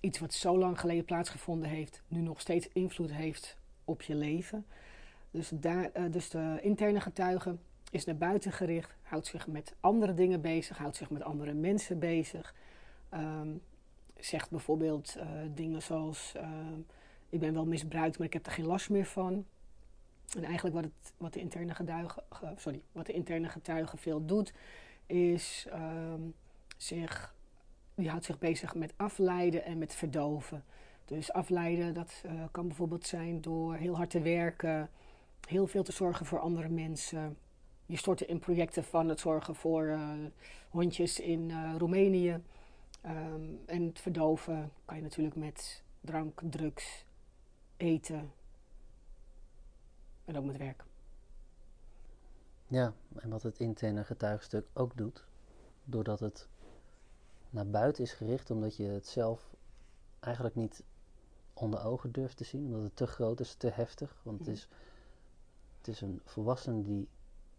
iets 0.00 0.18
wat 0.18 0.34
zo 0.34 0.58
lang 0.58 0.80
geleden 0.80 1.04
plaatsgevonden 1.04 1.68
heeft, 1.68 2.02
nu 2.08 2.20
nog 2.20 2.40
steeds 2.40 2.68
invloed 2.72 3.12
heeft 3.12 3.56
op 3.84 4.02
je 4.02 4.14
leven. 4.14 4.66
Dus, 5.30 5.50
daar, 5.54 5.90
uh, 5.96 6.02
dus 6.10 6.30
de 6.30 6.58
interne 6.62 7.00
getuige 7.00 7.56
is 7.90 8.04
naar 8.04 8.16
buiten 8.16 8.52
gericht, 8.52 8.94
houdt 9.02 9.26
zich 9.26 9.46
met 9.46 9.74
andere 9.80 10.14
dingen 10.14 10.40
bezig, 10.40 10.78
houdt 10.78 10.96
zich 10.96 11.10
met 11.10 11.22
andere 11.22 11.52
mensen 11.52 11.98
bezig. 11.98 12.54
Um, 13.14 13.62
zegt 14.16 14.50
bijvoorbeeld 14.50 15.16
uh, 15.16 15.24
dingen 15.54 15.82
zoals: 15.82 16.32
uh, 16.36 16.48
Ik 17.28 17.40
ben 17.40 17.54
wel 17.54 17.66
misbruikt, 17.66 18.18
maar 18.18 18.26
ik 18.26 18.32
heb 18.32 18.46
er 18.46 18.52
geen 18.52 18.66
last 18.66 18.90
meer 18.90 19.06
van. 19.06 19.44
En 20.36 20.44
eigenlijk 20.44 20.74
wat, 20.74 20.84
het, 20.84 21.12
wat, 21.16 21.32
de, 21.32 21.40
interne 21.40 21.74
getuige, 21.74 22.22
sorry, 22.56 22.82
wat 22.92 23.06
de 23.06 23.12
interne 23.12 23.48
getuige 23.48 23.96
veel 23.96 24.24
doet, 24.24 24.52
is 25.06 25.66
um, 25.72 26.34
zich, 26.76 27.34
die 27.94 28.08
houdt 28.08 28.24
zich 28.24 28.38
bezig 28.38 28.74
met 28.74 28.92
afleiden 28.96 29.64
en 29.64 29.78
met 29.78 29.94
verdoven. 29.94 30.64
Dus 31.04 31.32
afleiden, 31.32 31.94
dat 31.94 32.22
uh, 32.26 32.32
kan 32.50 32.66
bijvoorbeeld 32.66 33.06
zijn 33.06 33.40
door 33.40 33.74
heel 33.74 33.96
hard 33.96 34.10
te 34.10 34.20
werken, 34.20 34.90
heel 35.48 35.66
veel 35.66 35.82
te 35.82 35.92
zorgen 35.92 36.26
voor 36.26 36.38
andere 36.38 36.68
mensen. 36.68 37.36
Je 37.90 37.96
stort 37.96 38.20
in 38.20 38.38
projecten 38.38 38.84
van 38.84 39.08
het 39.08 39.20
zorgen 39.20 39.54
voor 39.54 39.84
uh, 39.84 40.12
hondjes 40.68 41.20
in 41.20 41.48
uh, 41.48 41.74
Roemenië. 41.78 42.42
Um, 43.06 43.60
en 43.66 43.86
het 43.86 44.00
verdoven 44.00 44.72
kan 44.84 44.96
je 44.96 45.02
natuurlijk 45.02 45.36
met 45.36 45.82
drank, 46.00 46.40
drugs, 46.44 47.04
eten, 47.76 48.32
en 50.24 50.36
ook 50.36 50.44
met 50.44 50.56
werk. 50.56 50.84
Ja, 52.66 52.92
en 53.14 53.30
wat 53.30 53.42
het 53.42 53.58
interne 53.58 54.04
getuigstuk 54.04 54.66
ook 54.72 54.96
doet, 54.96 55.24
doordat 55.84 56.20
het 56.20 56.48
naar 57.50 57.66
buiten 57.66 58.04
is 58.04 58.12
gericht, 58.12 58.50
omdat 58.50 58.76
je 58.76 58.84
het 58.84 59.06
zelf 59.06 59.54
eigenlijk 60.20 60.54
niet 60.54 60.82
onder 61.54 61.84
ogen 61.84 62.12
durft 62.12 62.36
te 62.36 62.44
zien, 62.44 62.64
omdat 62.64 62.82
het 62.82 62.96
te 62.96 63.06
groot 63.06 63.40
is, 63.40 63.54
te 63.54 63.68
heftig. 63.68 64.20
Want 64.22 64.38
het, 64.38 64.48
is, 64.48 64.68
het 65.78 65.88
is 65.88 66.00
een 66.00 66.20
volwassene 66.24 66.82
die 66.82 67.08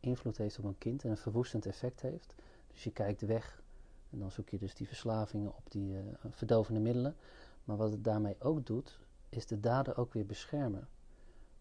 invloed 0.02 0.38
heeft 0.38 0.60
op 0.60 0.66
een 0.66 0.78
kind 0.78 1.04
en 1.04 1.10
een 1.10 1.18
verwoestend 1.18 1.66
effect 1.66 2.02
heeft. 2.02 2.36
Dus 2.72 2.84
je 2.84 2.92
kijkt 2.92 3.22
weg 3.22 3.64
en 4.10 4.20
dan 4.20 4.32
zoek 4.32 4.50
je 4.50 4.58
dus 4.58 4.76
die 4.76 4.88
verslavingen 4.88 5.56
op 5.58 5.72
die 5.72 5.94
uh, 5.94 6.00
verdovende 6.30 6.80
middelen. 6.80 7.16
Maar 7.64 7.78
wat 7.78 7.92
het 7.92 8.04
daarmee 8.04 8.36
ook 8.40 8.66
doet, 8.66 9.00
is 9.30 9.46
de 9.46 9.60
dader 9.60 9.98
ook 9.98 10.14
weer 10.14 10.26
beschermen. 10.26 10.88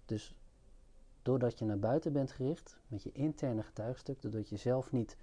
Dus 0.05 0.35
doordat 1.23 1.59
je 1.59 1.65
naar 1.65 1.79
buiten 1.79 2.13
bent 2.13 2.33
gericht 2.33 2.79
met 2.89 3.03
je 3.03 3.13
interne 3.13 3.63
getuigstuk, 3.63 4.23
doordat 4.23 4.49
je 4.49 4.57
zelf 4.57 4.93
niet 4.93 5.17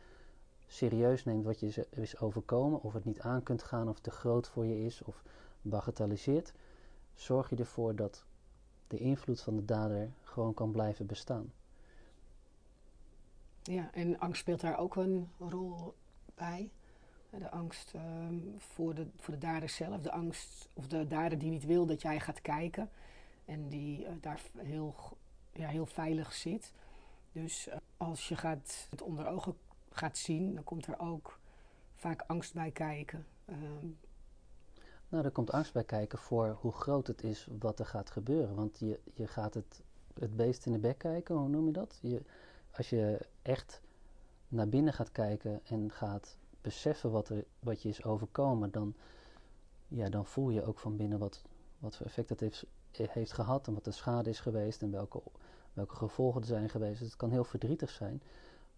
serieus 0.67 1.25
neemt 1.25 1.45
wat 1.45 1.59
je 1.59 1.87
is 1.89 2.19
overkomen, 2.19 2.81
of 2.81 2.93
het 2.93 3.05
niet 3.05 3.19
aan 3.19 3.43
kunt 3.43 3.63
gaan, 3.63 3.89
of 3.89 3.99
te 3.99 4.11
groot 4.11 4.47
voor 4.47 4.65
je 4.65 4.85
is, 4.85 5.01
of 5.03 5.23
bagatelliseert, 5.61 6.53
zorg 7.13 7.49
je 7.49 7.55
ervoor 7.55 7.95
dat 7.95 8.25
de 8.87 8.97
invloed 8.97 9.41
van 9.41 9.55
de 9.55 9.65
dader 9.65 10.11
gewoon 10.21 10.53
kan 10.53 10.71
blijven 10.71 11.05
bestaan. 11.05 11.51
Ja, 13.67 13.89
en 13.93 14.19
angst 14.19 14.41
speelt 14.41 14.61
daar 14.61 14.77
ook 14.77 14.95
een 14.95 15.29
rol 15.39 15.93
bij. 16.35 16.69
De 17.29 17.51
angst 17.51 17.93
ehm, 17.93 18.35
voor, 18.57 18.95
de, 18.95 19.07
voor 19.15 19.33
de 19.33 19.39
dader 19.39 19.69
zelf, 19.69 20.01
de 20.01 20.11
angst 20.11 20.69
of 20.73 20.87
de 20.87 21.07
dader 21.07 21.39
die 21.39 21.49
niet 21.49 21.65
wil 21.65 21.85
dat 21.85 22.01
jij 22.01 22.19
gaat 22.19 22.41
kijken 22.41 22.89
en 23.45 23.69
die 23.69 24.05
eh, 24.05 24.13
daar 24.21 24.41
heel, 24.57 24.95
ja, 25.53 25.67
heel 25.67 25.85
veilig 25.85 26.33
zit. 26.33 26.73
Dus 27.31 27.67
eh, 27.67 27.77
als 27.97 28.27
je 28.27 28.35
gaat, 28.35 28.87
het 28.89 29.01
onder 29.01 29.27
ogen 29.27 29.57
gaat 29.91 30.17
zien, 30.17 30.55
dan 30.55 30.63
komt 30.63 30.87
er 30.87 30.99
ook 30.99 31.39
vaak 31.95 32.23
angst 32.27 32.53
bij 32.53 32.71
kijken. 32.71 33.25
Ehm, 33.45 33.87
nou, 35.09 35.25
er 35.25 35.31
komt 35.31 35.51
angst 35.51 35.73
bij 35.73 35.83
kijken 35.83 36.19
voor 36.19 36.57
hoe 36.61 36.71
groot 36.71 37.07
het 37.07 37.23
is 37.23 37.47
wat 37.59 37.79
er 37.79 37.85
gaat 37.85 38.09
gebeuren. 38.09 38.55
Want 38.55 38.79
je, 38.79 38.99
je 39.13 39.27
gaat 39.27 39.53
het, 39.53 39.83
het 40.19 40.35
beest 40.35 40.65
in 40.65 40.71
de 40.71 40.79
bek 40.79 40.97
kijken, 40.97 41.35
hoe 41.35 41.49
noem 41.49 41.65
je 41.65 41.71
dat? 41.71 41.99
Je, 42.01 42.21
als 42.77 42.89
je 42.89 43.19
echt 43.41 43.81
naar 44.47 44.69
binnen 44.69 44.93
gaat 44.93 45.11
kijken 45.11 45.61
en 45.63 45.91
gaat 45.91 46.37
beseffen 46.61 47.11
wat, 47.11 47.29
er, 47.29 47.45
wat 47.59 47.81
je 47.81 47.89
is 47.89 48.03
overkomen, 48.03 48.71
dan, 48.71 48.95
ja, 49.87 50.09
dan 50.09 50.25
voel 50.25 50.49
je 50.49 50.63
ook 50.63 50.79
van 50.79 50.95
binnen 50.95 51.19
wat, 51.19 51.41
wat 51.79 51.95
voor 51.95 52.05
effect 52.05 52.29
het 52.29 52.39
heeft, 52.39 52.65
heeft 52.91 53.33
gehad 53.33 53.67
en 53.67 53.73
wat 53.73 53.83
de 53.83 53.91
schade 53.91 54.29
is 54.29 54.39
geweest 54.39 54.81
en 54.81 54.91
welke, 54.91 55.21
welke 55.73 55.95
gevolgen 55.95 56.41
er 56.41 56.47
zijn 56.47 56.69
geweest. 56.69 56.99
Dus 56.99 57.07
het 57.07 57.17
kan 57.17 57.31
heel 57.31 57.43
verdrietig 57.43 57.89
zijn 57.89 58.21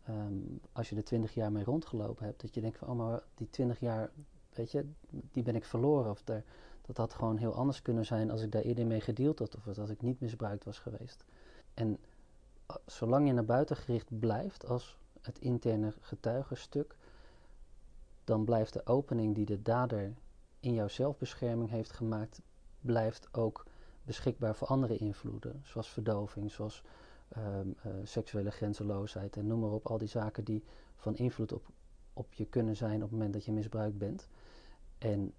ehm, 0.05 0.33
als 0.71 0.89
je 0.89 0.95
er 0.95 1.03
twintig 1.03 1.33
jaar 1.33 1.51
mee 1.51 1.63
rondgelopen 1.63 2.25
hebt. 2.25 2.41
Dat 2.41 2.53
je 2.53 2.61
denkt 2.61 2.77
van, 2.77 2.87
oh 2.87 2.95
maar 2.95 3.23
die 3.35 3.49
twintig 3.49 3.79
jaar, 3.79 4.11
weet 4.53 4.71
je, 4.71 4.85
die 5.09 5.43
ben 5.43 5.55
ik 5.55 5.65
verloren. 5.65 6.11
Of 6.11 6.23
daar, 6.23 6.43
dat 6.81 6.97
had 6.97 7.13
gewoon 7.13 7.37
heel 7.37 7.53
anders 7.53 7.81
kunnen 7.81 8.05
zijn 8.05 8.31
als 8.31 8.41
ik 8.41 8.51
daar 8.51 8.61
eerder 8.61 8.85
mee 8.85 9.01
gedeeld 9.01 9.39
had. 9.39 9.55
Of 9.55 9.77
als 9.77 9.89
ik 9.89 10.01
niet 10.01 10.19
misbruikt 10.19 10.63
was 10.63 10.79
geweest. 10.79 11.25
En 11.73 11.99
zolang 12.85 13.27
je 13.27 13.33
naar 13.33 13.45
buiten 13.45 13.75
gericht 13.75 14.19
blijft 14.19 14.67
als 14.67 14.97
het 15.21 15.39
interne 15.39 15.93
getuigenstuk, 15.99 16.95
dan 18.23 18.45
blijft 18.45 18.73
de 18.73 18.85
opening 18.85 19.35
die 19.35 19.45
de 19.45 19.61
dader 19.61 20.13
in 20.59 20.73
jouw 20.73 20.87
zelfbescherming 20.87 21.69
heeft 21.69 21.91
gemaakt, 21.91 22.41
blijft 22.81 23.27
ook 23.31 23.65
beschikbaar 24.03 24.55
voor 24.55 24.67
andere 24.67 24.97
invloeden, 24.97 25.61
zoals 25.63 25.89
verdoving, 25.89 26.51
zoals 26.51 26.83
ehm, 27.29 27.67
eh, 27.81 27.91
seksuele 28.03 28.51
grenzeloosheid 28.51 29.37
en 29.37 29.47
noem 29.47 29.59
maar 29.59 29.71
op, 29.71 29.87
al 29.87 29.97
die 29.97 30.07
zaken 30.07 30.43
die 30.43 30.63
van 30.95 31.15
invloed 31.15 31.51
op, 31.51 31.67
op 32.13 32.33
je 32.33 32.45
kunnen 32.45 32.75
zijn 32.75 32.95
op 32.95 33.01
het 33.01 33.11
moment 33.11 33.33
dat 33.33 33.45
je 33.45 33.51
misbruikt 33.51 33.97
bent. 33.97 34.27
En 34.97 35.33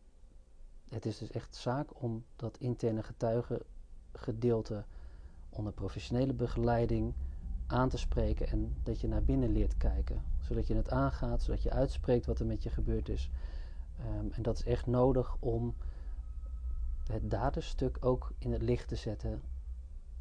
het 0.89 1.07
is 1.07 1.19
dus 1.19 1.31
echt 1.31 1.57
zaak 1.57 2.03
om 2.03 2.25
dat 2.37 2.59
interne 2.59 3.03
getuigengedeelte 3.03 4.85
onder 5.51 5.73
professionele 5.73 6.33
begeleiding 6.33 7.15
aan 7.67 7.89
te 7.89 7.99
spreken 7.99 8.49
en 8.49 8.77
dat 8.83 9.01
je 9.01 9.09
naar 9.09 9.23
binnen 9.23 9.53
leert 9.53 9.77
kijken. 9.77 10.23
Zodat 10.41 10.67
je 10.67 10.75
het 10.75 10.91
aangaat, 10.91 11.43
zodat 11.43 11.63
je 11.63 11.71
uitspreekt 11.71 12.27
wat 12.27 12.39
er 12.39 12.47
met 12.47 12.63
je 12.63 12.71
gebeurd 12.71 13.09
is. 13.09 13.31
Ehm, 13.99 14.27
en 14.33 14.43
dat 14.43 14.57
is 14.57 14.65
echt 14.65 14.87
nodig 14.87 15.37
om 15.41 15.75
het 17.11 17.31
daderstuk 17.31 17.97
ook 18.01 18.33
in 18.39 18.53
het 18.53 18.63
licht 18.63 18.89
te 18.89 18.97
zetten. 18.97 19.43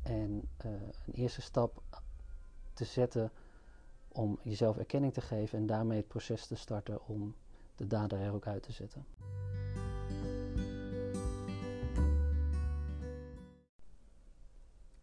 En 0.02 0.48
uh, 0.66 0.72
een 1.06 1.14
eerste 1.14 1.42
stap 1.42 1.82
te 2.74 2.86
zetten 2.86 3.32
om 4.08 4.40
jezelf 4.44 4.78
erkenning 4.78 5.14
te 5.14 5.22
geven 5.22 5.60
en 5.60 5.66
daarmee 5.66 5.98
het 5.98 6.08
proces 6.08 6.48
te 6.48 6.56
starten 6.56 7.08
om 7.08 7.36
de 7.76 7.88
dader 7.88 8.20
er 8.20 8.34
ook 8.34 8.48
uit 8.48 8.64
te 8.64 8.72
zetten. 8.72 9.06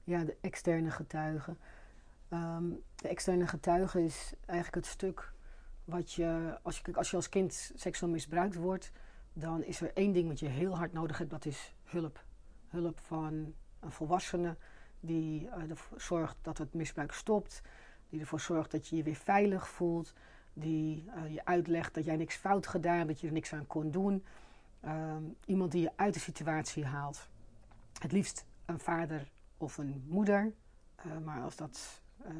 Ja, 0.06 0.24
de 0.24 0.36
externe 0.40 0.90
getuigen. 0.90 1.58
Ehm, 2.28 2.64
de 2.94 3.08
externe 3.08 3.46
getuige 3.46 4.04
is 4.04 4.32
eigenlijk 4.44 4.86
het 4.86 4.94
stuk 4.94 5.32
wat 5.84 6.12
je 6.12 6.58
als, 6.62 6.82
je, 6.84 6.94
als 6.94 7.10
je 7.10 7.16
als 7.16 7.28
kind 7.28 7.72
seksueel 7.74 8.12
misbruikt 8.12 8.54
wordt, 8.54 8.92
dan 9.32 9.64
is 9.64 9.80
er 9.80 9.92
één 9.94 10.12
ding 10.12 10.28
wat 10.28 10.38
je 10.38 10.48
heel 10.48 10.76
hard 10.76 10.92
nodig 10.92 11.18
hebt, 11.18 11.30
dat 11.30 11.44
is 11.44 11.74
hulp. 11.84 12.24
Hulp 12.68 12.98
van 13.00 13.54
een 13.80 13.90
volwassene 13.90 14.56
die 15.00 15.42
uh, 15.42 15.70
ervoor 15.70 16.00
zorgt 16.00 16.36
dat 16.42 16.58
het 16.58 16.74
misbruik 16.74 17.12
stopt, 17.12 17.62
die 18.08 18.20
ervoor 18.20 18.40
zorgt 18.40 18.70
dat 18.70 18.88
je 18.88 18.96
je 18.96 19.02
weer 19.02 19.14
veilig 19.14 19.68
voelt, 19.68 20.12
die 20.52 21.04
uh, 21.16 21.32
je 21.32 21.44
uitlegt 21.44 21.94
dat 21.94 22.04
jij 22.04 22.16
niks 22.16 22.34
fout 22.36 22.66
gedaan, 22.66 23.06
dat 23.06 23.20
je 23.20 23.26
er 23.26 23.32
niks 23.32 23.52
aan 23.52 23.66
kon 23.66 23.90
doen. 23.90 24.24
Ehm, 24.80 25.22
iemand 25.44 25.72
die 25.72 25.82
je 25.82 25.92
uit 25.96 26.14
de 26.14 26.20
situatie 26.20 26.84
haalt. 26.84 27.28
Het 28.00 28.12
liefst 28.12 28.46
een 28.64 28.80
vader 28.80 29.30
of 29.58 29.78
een 29.78 30.04
moeder, 30.08 30.52
uh, 31.06 31.18
maar 31.24 31.42
als 31.42 31.56
dat 31.56 32.02
uh, 32.26 32.32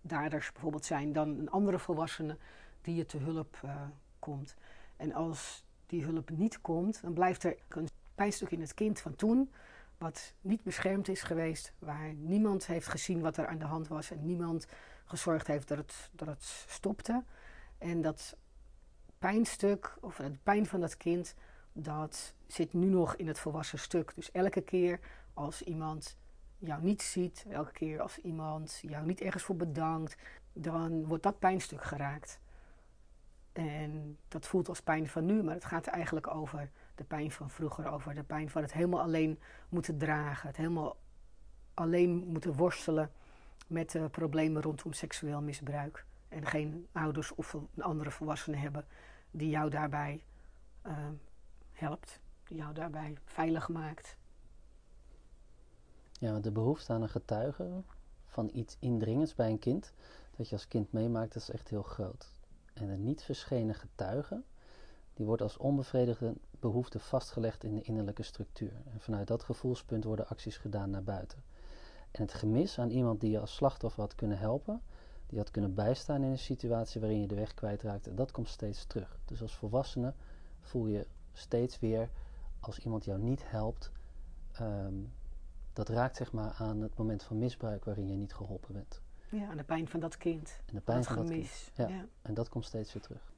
daders 0.00 0.52
bijvoorbeeld 0.52 0.84
zijn, 0.84 1.12
dan 1.12 1.28
een 1.38 1.50
andere 1.50 1.78
volwassene 1.78 2.36
die 2.80 2.94
je 2.94 3.06
te 3.06 3.18
hulp 3.18 3.60
uh, 3.64 3.82
komt. 4.18 4.54
En 4.96 5.12
als 5.12 5.64
die 5.86 6.04
hulp 6.04 6.30
niet 6.30 6.60
komt, 6.60 7.02
dan 7.02 7.12
blijft 7.12 7.44
er 7.44 7.56
een 7.68 7.88
pijnstuk 8.14 8.50
in 8.50 8.60
het 8.60 8.74
kind 8.74 9.00
van 9.00 9.14
toen, 9.14 9.50
wat 9.98 10.34
niet 10.40 10.62
beschermd 10.62 11.08
is 11.08 11.22
geweest, 11.22 11.72
waar 11.78 12.12
niemand 12.14 12.66
heeft 12.66 12.86
gezien 12.86 13.20
wat 13.20 13.36
er 13.36 13.46
aan 13.46 13.58
de 13.58 13.64
hand 13.64 13.88
was 13.88 14.10
en 14.10 14.26
niemand 14.26 14.66
gezorgd 15.04 15.46
heeft 15.46 15.68
dat 15.68 15.78
het, 15.78 16.10
dat 16.12 16.28
het 16.28 16.42
stopte. 16.66 17.24
En 17.78 18.00
dat 18.00 18.36
pijnstuk, 19.18 19.96
of 20.00 20.16
de 20.16 20.38
pijn 20.42 20.66
van 20.66 20.80
dat 20.80 20.96
kind, 20.96 21.34
dat 21.72 22.34
zit 22.46 22.72
nu 22.72 22.86
nog 22.86 23.16
in 23.16 23.26
het 23.26 23.38
volwassen 23.38 23.78
stuk. 23.78 24.12
Dus 24.14 24.30
elke 24.30 24.60
keer 24.60 25.00
als 25.34 25.62
iemand 25.62 26.16
jou 26.66 26.82
niet 26.82 27.02
ziet, 27.02 27.44
elke 27.50 27.72
keer 27.72 28.00
als 28.00 28.18
iemand 28.18 28.78
jou 28.82 29.06
niet 29.06 29.20
ergens 29.20 29.42
voor 29.42 29.56
bedankt, 29.56 30.16
dan 30.52 31.06
wordt 31.06 31.22
dat 31.22 31.38
pijnstuk 31.38 31.82
geraakt. 31.82 32.40
En 33.52 34.18
dat 34.28 34.46
voelt 34.46 34.68
als 34.68 34.82
pijn 34.82 35.08
van 35.08 35.24
nu, 35.24 35.42
maar 35.42 35.54
het 35.54 35.64
gaat 35.64 35.86
eigenlijk 35.86 36.34
over 36.34 36.70
de 36.94 37.04
pijn 37.04 37.30
van 37.30 37.50
vroeger, 37.50 37.92
over 37.92 38.14
de 38.14 38.22
pijn 38.22 38.50
van 38.50 38.62
het 38.62 38.72
helemaal 38.72 39.00
alleen 39.00 39.38
moeten 39.68 39.98
dragen, 39.98 40.48
het 40.48 40.56
helemaal 40.56 40.96
alleen 41.74 42.24
moeten 42.26 42.52
worstelen 42.52 43.10
met 43.66 43.90
de 43.90 44.08
problemen 44.08 44.62
rondom 44.62 44.92
seksueel 44.92 45.42
misbruik. 45.42 46.04
En 46.28 46.46
geen 46.46 46.86
ouders 46.92 47.34
of 47.34 47.56
andere 47.78 48.10
volwassenen 48.10 48.60
hebben 48.60 48.86
die 49.30 49.48
jou 49.48 49.70
daarbij 49.70 50.24
uh, 50.86 50.92
helpt, 51.72 52.20
die 52.44 52.56
jou 52.56 52.74
daarbij 52.74 53.16
veilig 53.24 53.68
maakt. 53.68 54.16
Ja, 56.24 56.38
de 56.40 56.50
behoefte 56.50 56.92
aan 56.92 57.02
een 57.02 57.08
getuige 57.08 57.82
van 58.26 58.50
iets 58.52 58.76
indringends 58.78 59.34
bij 59.34 59.50
een 59.50 59.58
kind, 59.58 59.92
dat 60.36 60.48
je 60.48 60.54
als 60.54 60.68
kind 60.68 60.92
meemaakt, 60.92 61.32
dat 61.32 61.42
is 61.42 61.50
echt 61.50 61.68
heel 61.68 61.82
groot. 61.82 62.34
En 62.74 62.88
een 62.88 63.04
niet 63.04 63.22
verschenen 63.22 63.74
getuige, 63.74 64.42
die 65.14 65.26
wordt 65.26 65.42
als 65.42 65.56
onbevredigde 65.56 66.34
behoefte 66.60 66.98
vastgelegd 66.98 67.64
in 67.64 67.74
de 67.74 67.82
innerlijke 67.82 68.22
structuur. 68.22 68.72
En 68.92 69.00
vanuit 69.00 69.26
dat 69.26 69.42
gevoelspunt 69.42 70.04
worden 70.04 70.28
acties 70.28 70.56
gedaan 70.56 70.90
naar 70.90 71.02
buiten. 71.02 71.42
En 72.10 72.22
het 72.22 72.34
gemis 72.34 72.78
aan 72.78 72.90
iemand 72.90 73.20
die 73.20 73.30
je 73.30 73.40
als 73.40 73.54
slachtoffer 73.54 74.00
had 74.00 74.14
kunnen 74.14 74.38
helpen, 74.38 74.82
die 75.26 75.38
had 75.38 75.50
kunnen 75.50 75.74
bijstaan 75.74 76.22
in 76.22 76.30
een 76.30 76.38
situatie 76.38 77.00
waarin 77.00 77.20
je 77.20 77.26
de 77.26 77.34
weg 77.34 77.54
kwijtraakte, 77.54 78.14
dat 78.14 78.30
komt 78.30 78.48
steeds 78.48 78.84
terug. 78.84 79.18
Dus 79.24 79.42
als 79.42 79.54
volwassene 79.54 80.14
voel 80.60 80.86
je 80.86 81.06
steeds 81.32 81.78
weer, 81.78 82.10
als 82.60 82.78
iemand 82.78 83.04
jou 83.04 83.18
niet 83.18 83.50
helpt, 83.50 83.90
um, 84.60 85.12
dat 85.74 85.88
raakt 85.88 86.16
zeg 86.16 86.32
maar 86.32 86.54
aan 86.58 86.80
het 86.80 86.96
moment 86.96 87.22
van 87.22 87.38
misbruik 87.38 87.84
waarin 87.84 88.08
je 88.08 88.16
niet 88.16 88.34
geholpen 88.34 88.74
bent. 88.74 89.02
Ja, 89.30 89.48
aan 89.48 89.56
de 89.56 89.64
pijn 89.64 89.88
van 89.88 90.00
dat 90.00 90.16
kind. 90.16 90.60
En 90.66 90.74
de 90.74 90.80
pijn 90.80 91.04
van 91.04 91.16
gemis. 91.16 91.70
dat 91.74 91.86
kind. 91.86 92.00
Ja. 92.00 92.06
En 92.22 92.34
dat 92.34 92.48
komt 92.48 92.64
steeds 92.64 92.92
weer 92.92 93.02
terug. 93.02 93.32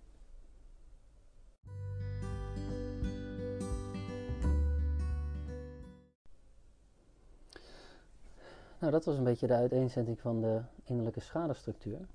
Nou, 8.79 8.93
dat 8.93 9.05
was 9.05 9.17
een 9.17 9.25
beetje 9.25 9.47
de 9.47 9.55
uiteenzetting 9.55 10.21
van 10.21 10.41
de 10.41 10.63
innerlijke 10.85 11.21
schadestructuur. 11.21 12.07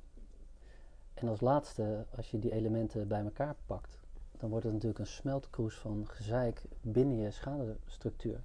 En 1.14 1.28
als 1.28 1.42
laatste, 1.42 2.06
als 2.16 2.32
je 2.32 2.40
die 2.40 2.52
elementen 2.52 3.08
bij 3.08 3.24
elkaar 3.24 3.56
pakt, 3.66 4.00
dan 4.38 4.50
wordt 4.50 4.66
het 4.66 4.74
natuurlijk 4.74 5.00
een 5.00 5.08
smeltkroes 5.08 5.76
van 5.76 6.08
gezeik 6.08 6.62
binnen 6.82 7.18
je 7.18 7.32
schadestructuur. 7.32 8.42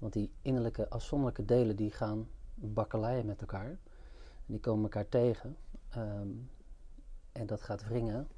Want 0.00 0.12
die 0.12 0.32
innerlijke 0.42 0.88
afzonderlijke 0.88 1.44
delen 1.44 1.76
die 1.76 1.90
gaan 1.90 2.28
bakkeleien 2.54 3.26
met 3.26 3.40
elkaar. 3.40 3.70
En 3.70 4.46
die 4.46 4.60
komen 4.60 4.82
elkaar 4.82 5.08
tegen. 5.08 5.56
Um, 5.96 6.50
en 7.32 7.46
dat 7.46 7.60
gaat 7.60 7.88
wringen. 7.88 8.28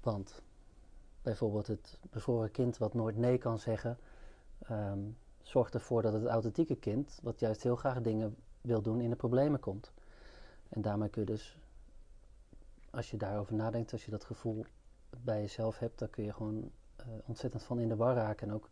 Want 0.00 0.42
bijvoorbeeld 1.22 1.66
het 1.66 1.98
bevroren 2.10 2.50
kind 2.50 2.78
wat 2.78 2.94
nooit 2.94 3.16
nee 3.16 3.38
kan 3.38 3.58
zeggen, 3.58 3.98
um, 4.70 5.16
zorgt 5.42 5.74
ervoor 5.74 6.02
dat 6.02 6.12
het 6.12 6.26
authentieke 6.26 6.76
kind, 6.76 7.18
wat 7.22 7.40
juist 7.40 7.62
heel 7.62 7.76
graag 7.76 8.00
dingen 8.00 8.36
wil 8.60 8.82
doen, 8.82 9.00
in 9.00 9.10
de 9.10 9.16
problemen 9.16 9.60
komt. 9.60 9.92
En 10.68 10.82
daarmee 10.82 11.08
kun 11.08 11.20
je 11.22 11.26
dus, 11.26 11.58
als 12.90 13.10
je 13.10 13.16
daarover 13.16 13.54
nadenkt, 13.54 13.92
als 13.92 14.04
je 14.04 14.10
dat 14.10 14.24
gevoel 14.24 14.64
bij 15.20 15.40
jezelf 15.40 15.78
hebt, 15.78 15.98
dan 15.98 16.10
kun 16.10 16.24
je 16.24 16.32
gewoon 16.32 16.70
uh, 17.00 17.06
ontzettend 17.24 17.62
van 17.62 17.78
in 17.78 17.88
de 17.88 17.96
war 17.96 18.14
raken. 18.14 18.48
En 18.48 18.54
ook 18.54 18.68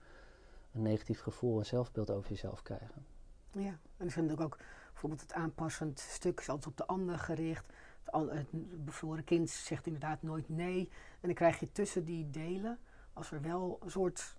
een 0.73 0.83
negatief 0.83 1.21
gevoel 1.21 1.59
en 1.59 1.67
zelfbeeld 1.67 2.11
over 2.11 2.31
jezelf 2.31 2.63
krijgen. 2.63 3.07
Ja, 3.51 3.79
en 3.97 4.07
ik 4.07 4.13
vind 4.13 4.33
ook, 4.33 4.41
ook 4.41 4.59
bijvoorbeeld 4.93 5.21
het 5.21 5.33
aanpassend 5.33 5.99
stuk 5.99 6.41
is 6.41 6.49
altijd 6.49 6.67
op 6.67 6.77
de 6.77 6.87
ander 6.87 7.19
gericht. 7.19 7.67
Het, 8.03 8.31
het 8.31 8.85
bevroren 8.85 9.25
kind 9.25 9.51
zegt 9.51 9.87
inderdaad 9.87 10.23
nooit 10.23 10.49
nee. 10.49 10.89
En 10.91 11.29
dan 11.29 11.35
krijg 11.35 11.61
je 11.61 11.73
tussen 11.73 12.05
die 12.05 12.31
delen, 12.31 12.79
als 13.13 13.31
er 13.31 13.43
wel 13.43 13.79
een 13.83 13.91
soort 13.91 14.37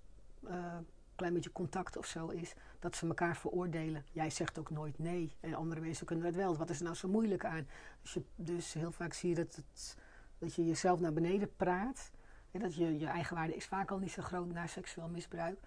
uh, 0.47 0.77
klein 1.15 1.33
beetje 1.33 1.51
contact 1.51 1.97
of 1.97 2.05
zo 2.05 2.27
is, 2.27 2.53
dat 2.79 2.95
ze 2.95 3.07
elkaar 3.07 3.37
veroordelen. 3.37 4.05
Jij 4.11 4.29
zegt 4.29 4.59
ook 4.59 4.69
nooit 4.69 4.99
nee. 4.99 5.35
En 5.39 5.53
andere 5.53 5.81
mensen 5.81 6.05
kunnen 6.05 6.25
dat 6.25 6.35
wel. 6.35 6.57
Wat 6.57 6.69
is 6.69 6.77
er 6.77 6.83
nou 6.83 6.95
zo 6.95 7.07
moeilijk 7.07 7.45
aan? 7.45 7.67
Dus, 8.01 8.13
je, 8.13 8.23
dus 8.35 8.73
heel 8.73 8.91
vaak 8.91 9.13
zie 9.13 9.29
je 9.29 9.35
dat, 9.35 9.55
het, 9.55 9.97
dat 10.37 10.55
je 10.55 10.65
jezelf 10.65 10.99
naar 10.99 11.13
beneden 11.13 11.55
praat. 11.55 12.11
En 12.51 12.59
dat 12.59 12.75
je, 12.75 12.99
je 12.99 13.07
eigenwaarde 13.07 13.55
is 13.55 13.65
vaak 13.65 13.91
al 13.91 13.99
niet 13.99 14.11
zo 14.11 14.21
groot 14.21 14.51
naar 14.51 14.69
seksueel 14.69 15.09
misbruik. 15.09 15.59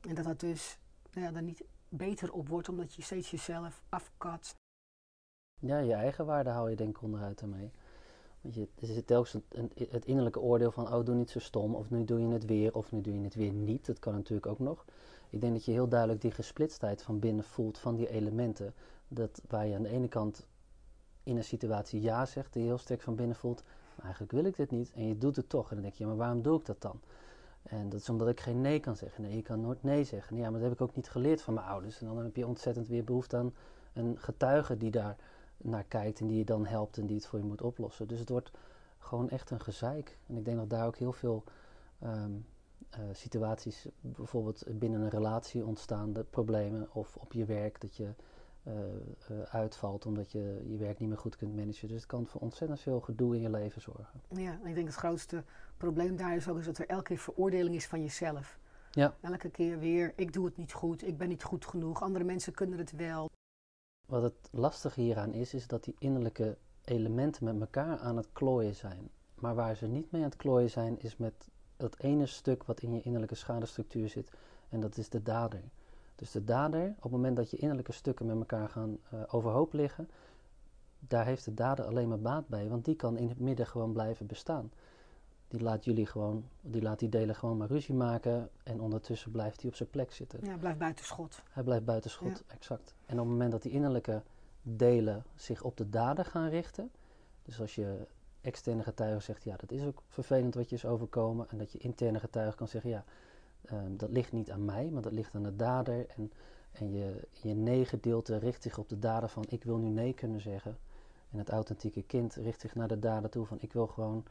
En 0.00 0.14
dat 0.14 0.24
dat 0.24 0.40
dus 0.40 0.78
nou 1.12 1.26
ja, 1.26 1.32
dan 1.32 1.44
niet 1.44 1.64
beter 1.88 2.32
op 2.32 2.48
wordt, 2.48 2.68
omdat 2.68 2.94
je 2.94 3.02
steeds 3.02 3.30
jezelf 3.30 3.82
afkat. 3.88 4.54
Ja, 5.60 5.78
je 5.78 5.92
eigen 5.92 6.26
waarde 6.26 6.50
hou 6.50 6.70
je 6.70 6.76
denk 6.76 6.96
ik 6.96 7.02
onderuit 7.02 7.38
daarmee. 7.38 7.70
Want 8.40 8.54
je, 8.54 8.68
er 8.80 8.86
zit 8.86 9.06
telkens 9.06 9.44
het 9.90 10.04
innerlijke 10.04 10.40
oordeel 10.40 10.70
van, 10.70 10.92
oh 10.92 11.04
doe 11.04 11.14
niet 11.14 11.30
zo 11.30 11.38
stom, 11.38 11.74
of 11.74 11.90
nu 11.90 12.04
doe 12.04 12.20
je 12.20 12.26
het 12.26 12.44
weer, 12.44 12.74
of 12.74 12.92
nu 12.92 13.00
doe 13.00 13.14
je 13.14 13.24
het 13.24 13.34
weer 13.34 13.52
niet. 13.52 13.86
Dat 13.86 13.98
kan 13.98 14.14
natuurlijk 14.14 14.46
ook 14.46 14.58
nog. 14.58 14.84
Ik 15.30 15.40
denk 15.40 15.52
dat 15.52 15.64
je 15.64 15.72
heel 15.72 15.88
duidelijk 15.88 16.20
die 16.20 16.30
gesplitstheid 16.30 17.02
van 17.02 17.18
binnen 17.18 17.44
voelt 17.44 17.78
van 17.78 17.96
die 17.96 18.08
elementen. 18.08 18.74
Dat 19.08 19.42
waar 19.48 19.66
je 19.66 19.74
aan 19.74 19.82
de 19.82 19.88
ene 19.88 20.08
kant 20.08 20.46
in 21.22 21.36
een 21.36 21.44
situatie 21.44 22.00
ja 22.00 22.26
zegt, 22.26 22.52
die 22.52 22.62
heel 22.62 22.78
sterk 22.78 23.00
van 23.00 23.14
binnen 23.14 23.36
voelt, 23.36 23.62
maar 23.94 24.04
eigenlijk 24.04 24.32
wil 24.32 24.44
ik 24.44 24.56
dit 24.56 24.70
niet. 24.70 24.92
En 24.92 25.06
je 25.06 25.18
doet 25.18 25.36
het 25.36 25.48
toch. 25.48 25.68
En 25.68 25.74
dan 25.74 25.82
denk 25.84 25.94
je, 25.94 26.06
maar 26.06 26.16
waarom 26.16 26.42
doe 26.42 26.58
ik 26.58 26.66
dat 26.66 26.80
dan? 26.80 27.00
En 27.62 27.88
dat 27.88 28.00
is 28.00 28.08
omdat 28.08 28.28
ik 28.28 28.40
geen 28.40 28.60
nee 28.60 28.80
kan 28.80 28.96
zeggen. 28.96 29.22
Nee, 29.22 29.36
je 29.36 29.42
kan 29.42 29.60
nooit 29.60 29.82
nee 29.82 30.04
zeggen. 30.04 30.36
Ja, 30.36 30.50
maar 30.50 30.60
dat 30.60 30.68
heb 30.68 30.72
ik 30.72 30.80
ook 30.80 30.96
niet 30.96 31.08
geleerd 31.08 31.42
van 31.42 31.54
mijn 31.54 31.66
ouders. 31.66 32.00
En 32.00 32.06
dan 32.06 32.16
heb 32.24 32.36
je 32.36 32.46
ontzettend 32.46 32.88
weer 32.88 33.04
behoefte 33.04 33.36
aan 33.36 33.54
een 33.92 34.18
getuige 34.18 34.76
die 34.76 34.90
daar 34.90 35.16
naar 35.56 35.84
kijkt 35.84 36.20
en 36.20 36.26
die 36.26 36.38
je 36.38 36.44
dan 36.44 36.66
helpt 36.66 36.98
en 36.98 37.06
die 37.06 37.16
het 37.16 37.26
voor 37.26 37.38
je 37.38 37.44
moet 37.44 37.62
oplossen. 37.62 38.08
Dus 38.08 38.18
het 38.18 38.28
wordt 38.28 38.50
gewoon 38.98 39.30
echt 39.30 39.50
een 39.50 39.60
gezeik. 39.60 40.18
En 40.26 40.36
ik 40.36 40.44
denk 40.44 40.56
dat 40.56 40.70
daar 40.70 40.86
ook 40.86 40.96
heel 40.96 41.12
veel 41.12 41.44
ehm, 41.98 42.32
eh, 42.90 43.00
situaties, 43.12 43.86
bijvoorbeeld 44.00 44.64
binnen 44.68 45.00
een 45.00 45.08
relatie 45.08 45.66
ontstaande 45.66 46.24
problemen 46.24 46.88
of 46.92 47.16
op 47.16 47.32
je 47.32 47.44
werk, 47.44 47.80
dat 47.80 47.96
je 47.96 48.08
uitvalt 49.50 50.06
omdat 50.06 50.32
je 50.32 50.64
je 50.66 50.76
werk 50.76 50.98
niet 50.98 51.08
meer 51.08 51.18
goed 51.18 51.36
kunt 51.36 51.56
managen. 51.56 51.88
Dus 51.88 51.96
het 51.96 52.06
kan 52.06 52.26
voor 52.26 52.40
ontzettend 52.40 52.80
veel 52.80 53.00
gedoe 53.00 53.34
in 53.34 53.40
je 53.40 53.50
leven 53.50 53.80
zorgen. 53.80 54.20
Ja, 54.28 54.60
ik 54.64 54.74
denk 54.74 54.86
het 54.86 54.96
grootste 54.96 55.44
probleem 55.76 56.16
daar 56.16 56.36
is 56.36 56.48
ook 56.48 56.58
is 56.58 56.64
dat 56.64 56.78
er 56.78 56.86
elke 56.86 57.02
keer 57.02 57.18
veroordeling 57.18 57.74
is 57.74 57.86
van 57.86 58.00
jezelf. 58.00 58.58
Ja. 58.90 59.16
Elke 59.20 59.50
keer 59.50 59.78
weer, 59.78 60.12
ik 60.16 60.32
doe 60.32 60.44
het 60.44 60.56
niet 60.56 60.72
goed, 60.72 61.06
ik 61.06 61.18
ben 61.18 61.28
niet 61.28 61.42
goed 61.42 61.66
genoeg, 61.66 62.02
andere 62.02 62.24
mensen 62.24 62.52
kunnen 62.52 62.78
het 62.78 62.92
wel. 62.92 63.30
Wat 64.06 64.22
het 64.22 64.48
lastige 64.50 65.00
hieraan 65.00 65.32
is, 65.32 65.54
is 65.54 65.66
dat 65.66 65.84
die 65.84 65.94
innerlijke 65.98 66.56
elementen 66.84 67.44
met 67.44 67.60
elkaar 67.60 67.98
aan 67.98 68.16
het 68.16 68.28
klooien 68.32 68.74
zijn. 68.74 69.10
Maar 69.34 69.54
waar 69.54 69.76
ze 69.76 69.86
niet 69.86 70.10
mee 70.10 70.22
aan 70.22 70.28
het 70.28 70.38
klooien 70.38 70.70
zijn, 70.70 71.00
is 71.00 71.16
met 71.16 71.48
dat 71.76 71.98
ene 71.98 72.26
stuk 72.26 72.64
wat 72.64 72.80
in 72.80 72.94
je 72.94 73.02
innerlijke 73.02 73.34
schadestructuur 73.34 74.08
zit. 74.08 74.30
En 74.68 74.80
dat 74.80 74.96
is 74.96 75.08
de 75.08 75.22
dader. 75.22 75.62
Dus 76.18 76.30
de 76.30 76.44
dader, 76.44 76.88
op 76.96 77.02
het 77.02 77.12
moment 77.12 77.36
dat 77.36 77.50
je 77.50 77.56
innerlijke 77.56 77.92
stukken 77.92 78.26
met 78.26 78.36
elkaar 78.36 78.68
gaan 78.68 78.98
uh, 79.14 79.20
overhoop 79.26 79.72
liggen, 79.72 80.08
daar 80.98 81.24
heeft 81.24 81.44
de 81.44 81.54
dader 81.54 81.84
alleen 81.84 82.08
maar 82.08 82.20
baat 82.20 82.48
bij, 82.48 82.68
want 82.68 82.84
die 82.84 82.94
kan 82.96 83.16
in 83.16 83.28
het 83.28 83.38
midden 83.38 83.66
gewoon 83.66 83.92
blijven 83.92 84.26
bestaan. 84.26 84.72
Die 85.48 85.62
laat 85.62 85.84
jullie 85.84 86.06
gewoon, 86.06 86.44
die 86.60 86.82
laat 86.82 86.98
die 86.98 87.08
delen 87.08 87.34
gewoon 87.34 87.56
maar 87.56 87.68
ruzie 87.68 87.94
maken 87.94 88.50
en 88.62 88.80
ondertussen 88.80 89.30
blijft 89.30 89.60
hij 89.60 89.70
op 89.70 89.76
zijn 89.76 89.90
plek 89.90 90.12
zitten. 90.12 90.38
Ja, 90.42 90.48
hij 90.48 90.58
blijft 90.58 90.78
buiten 90.78 91.04
schot. 91.04 91.42
Hij 91.50 91.62
blijft 91.62 91.84
buiten 91.84 92.10
schot, 92.10 92.44
exact. 92.46 92.94
En 93.06 93.14
op 93.14 93.24
het 93.24 93.28
moment 93.28 93.52
dat 93.52 93.62
die 93.62 93.72
innerlijke 93.72 94.22
delen 94.62 95.24
zich 95.34 95.62
op 95.62 95.76
de 95.76 95.88
dader 95.88 96.24
gaan 96.24 96.48
richten, 96.48 96.90
dus 97.42 97.60
als 97.60 97.74
je 97.74 98.06
externe 98.40 98.82
getuige 98.82 99.20
zegt, 99.20 99.44
ja, 99.44 99.56
dat 99.56 99.72
is 99.72 99.84
ook 99.84 100.02
vervelend 100.08 100.54
wat 100.54 100.68
je 100.68 100.76
is 100.76 100.84
overkomen, 100.84 101.50
en 101.50 101.58
dat 101.58 101.72
je 101.72 101.78
interne 101.78 102.20
getuige 102.20 102.56
kan 102.56 102.68
zeggen, 102.68 102.90
ja, 102.90 103.04
um, 103.72 103.96
dat 103.96 104.10
ligt 104.10 104.32
niet 104.32 104.50
aan 104.50 104.64
mij, 104.64 104.90
maar 104.90 105.02
dat 105.02 105.12
ligt 105.12 105.34
aan 105.34 105.42
de 105.42 105.56
dader. 105.56 106.06
En, 106.08 106.32
en 106.72 106.92
je, 106.92 107.28
je 107.30 107.54
nee-gedeelte 107.54 108.36
richt 108.36 108.62
zich 108.62 108.78
op 108.78 108.88
de 108.88 108.98
dader 108.98 109.28
van 109.28 109.44
ik 109.48 109.64
wil 109.64 109.76
nu 109.76 109.88
nee 109.88 110.12
kunnen 110.12 110.40
zeggen. 110.40 110.78
En 111.30 111.38
het 111.38 111.50
authentieke 111.50 112.02
kind 112.02 112.34
richt 112.34 112.60
zich 112.60 112.74
naar 112.74 112.88
de 112.88 112.98
dader 112.98 113.30
toe 113.30 113.46
van 113.46 113.60
ik 113.60 113.72
wil 113.72 113.86
gewoon 113.86 114.24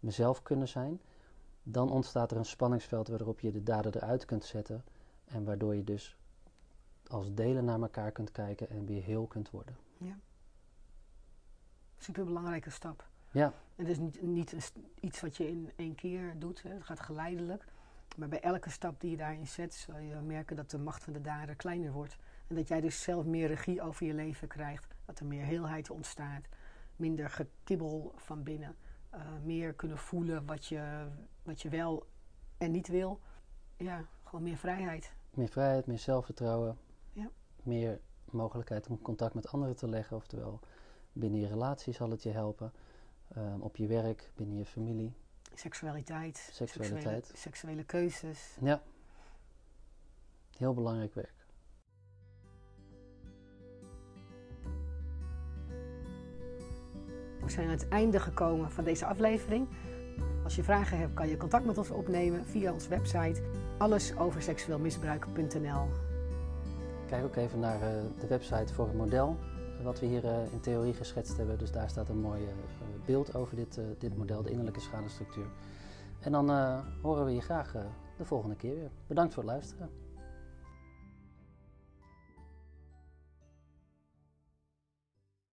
mezelf 0.00 0.42
kunnen 0.42 0.68
zijn. 0.68 1.00
Dan 1.62 1.90
ontstaat 1.90 2.30
er 2.30 2.36
een 2.36 2.44
spanningsveld 2.44 3.08
waarop 3.08 3.40
je 3.40 3.52
de 3.52 3.62
dader 3.62 3.96
eruit 3.96 4.24
kunt 4.24 4.44
zetten. 4.44 4.84
En 5.24 5.44
waardoor 5.44 5.74
je 5.74 5.84
dus 5.84 6.16
als 7.06 7.34
delen 7.34 7.64
naar 7.64 7.80
elkaar 7.80 8.12
kunt 8.12 8.32
kijken 8.32 8.70
en 8.70 8.86
weer 8.86 9.02
heel 9.02 9.26
kunt 9.26 9.50
worden. 9.50 9.76
Ja. 9.98 10.18
Super 11.98 12.24
belangrijke 12.24 12.70
stap. 12.70 13.06
Ja. 13.30 13.52
En 13.76 13.84
het 13.84 13.88
is 13.88 13.98
niet, 13.98 14.22
niet 14.22 14.72
iets 15.00 15.20
wat 15.20 15.36
je 15.36 15.48
in 15.48 15.70
één 15.76 15.94
keer 15.94 16.34
doet. 16.38 16.62
Hè. 16.62 16.70
Het 16.70 16.84
gaat 16.84 17.00
geleidelijk. 17.00 17.64
Maar 18.16 18.28
bij 18.28 18.40
elke 18.40 18.70
stap 18.70 19.00
die 19.00 19.10
je 19.10 19.16
daarin 19.16 19.46
zet, 19.46 19.74
zal 19.74 19.98
je 19.98 20.14
merken 20.14 20.56
dat 20.56 20.70
de 20.70 20.78
macht 20.78 21.04
van 21.04 21.12
de 21.12 21.20
dader 21.20 21.54
kleiner 21.54 21.92
wordt. 21.92 22.16
En 22.46 22.54
dat 22.54 22.68
jij 22.68 22.80
dus 22.80 23.02
zelf 23.02 23.24
meer 23.24 23.46
regie 23.46 23.82
over 23.82 24.06
je 24.06 24.14
leven 24.14 24.48
krijgt. 24.48 24.94
Dat 25.04 25.18
er 25.18 25.26
meer 25.26 25.44
heelheid 25.44 25.90
ontstaat. 25.90 26.44
Minder 26.96 27.30
gekibbel 27.30 28.12
van 28.16 28.42
binnen. 28.42 28.76
Uh, 29.14 29.20
meer 29.42 29.72
kunnen 29.72 29.98
voelen 29.98 30.46
wat 30.46 30.66
je, 30.66 31.06
wat 31.42 31.62
je 31.62 31.68
wel 31.68 32.06
en 32.58 32.70
niet 32.70 32.88
wil. 32.88 33.20
Ja, 33.76 34.04
gewoon 34.22 34.42
meer 34.42 34.56
vrijheid. 34.56 35.12
Meer 35.30 35.48
vrijheid, 35.48 35.86
meer 35.86 35.98
zelfvertrouwen. 35.98 36.78
Ja. 37.12 37.30
Meer 37.62 38.00
mogelijkheid 38.30 38.86
om 38.86 39.02
contact 39.02 39.34
met 39.34 39.48
anderen 39.48 39.76
te 39.76 39.88
leggen. 39.88 40.16
Oftewel, 40.16 40.60
binnen 41.12 41.40
je 41.40 41.46
relatie 41.46 41.92
zal 41.92 42.10
het 42.10 42.22
je 42.22 42.30
helpen. 42.30 42.72
Um, 43.36 43.60
op 43.60 43.76
je 43.76 43.86
werk, 43.86 44.30
binnen 44.34 44.56
je 44.56 44.64
familie. 44.64 45.14
Seksualiteit. 45.54 46.48
Seksualiteit. 46.52 47.04
Seksuele, 47.04 47.38
seksuele 47.38 47.84
keuzes. 47.84 48.56
Ja. 48.60 48.82
Heel 50.56 50.74
belangrijk 50.74 51.14
werk. 51.14 51.46
We 57.40 57.50
zijn 57.50 57.66
aan 57.66 57.72
het 57.72 57.88
einde 57.88 58.20
gekomen 58.20 58.70
van 58.70 58.84
deze 58.84 59.06
aflevering. 59.06 59.68
Als 60.44 60.56
je 60.56 60.62
vragen 60.62 60.98
hebt, 60.98 61.14
kan 61.14 61.28
je 61.28 61.36
contact 61.36 61.64
met 61.64 61.78
ons 61.78 61.90
opnemen 61.90 62.46
via 62.46 62.72
onze 62.72 62.88
website 62.88 63.42
allesoverseksueelmisbruik.nl. 63.78 65.88
Kijk 67.06 67.24
ook 67.24 67.36
even 67.36 67.58
naar 67.58 67.76
uh, 67.76 67.80
de 68.20 68.26
website 68.26 68.74
voor 68.74 68.86
het 68.86 68.96
model 68.96 69.38
wat 69.82 70.00
we 70.00 70.06
hier 70.06 70.24
uh, 70.24 70.52
in 70.52 70.60
theorie 70.60 70.94
geschetst 70.94 71.36
hebben. 71.36 71.58
Dus 71.58 71.72
daar 71.72 71.88
staat 71.88 72.08
een 72.08 72.20
mooi 72.20 72.42
uh, 72.42 72.48
beeld 73.06 73.34
over 73.34 73.56
dit, 73.56 73.80
dit 73.98 74.16
model, 74.16 74.42
de 74.42 74.50
innerlijke 74.50 74.80
schadestructuur. 74.80 75.46
En 76.20 76.32
dan 76.32 76.50
horen 77.02 77.24
we 77.24 77.34
je 77.34 77.40
graag 77.40 77.72
de 78.16 78.24
volgende 78.24 78.56
keer 78.56 78.74
weer. 78.74 78.90
Bedankt 79.06 79.34
voor 79.34 79.42
het 79.42 79.52
luisteren. 79.52 80.01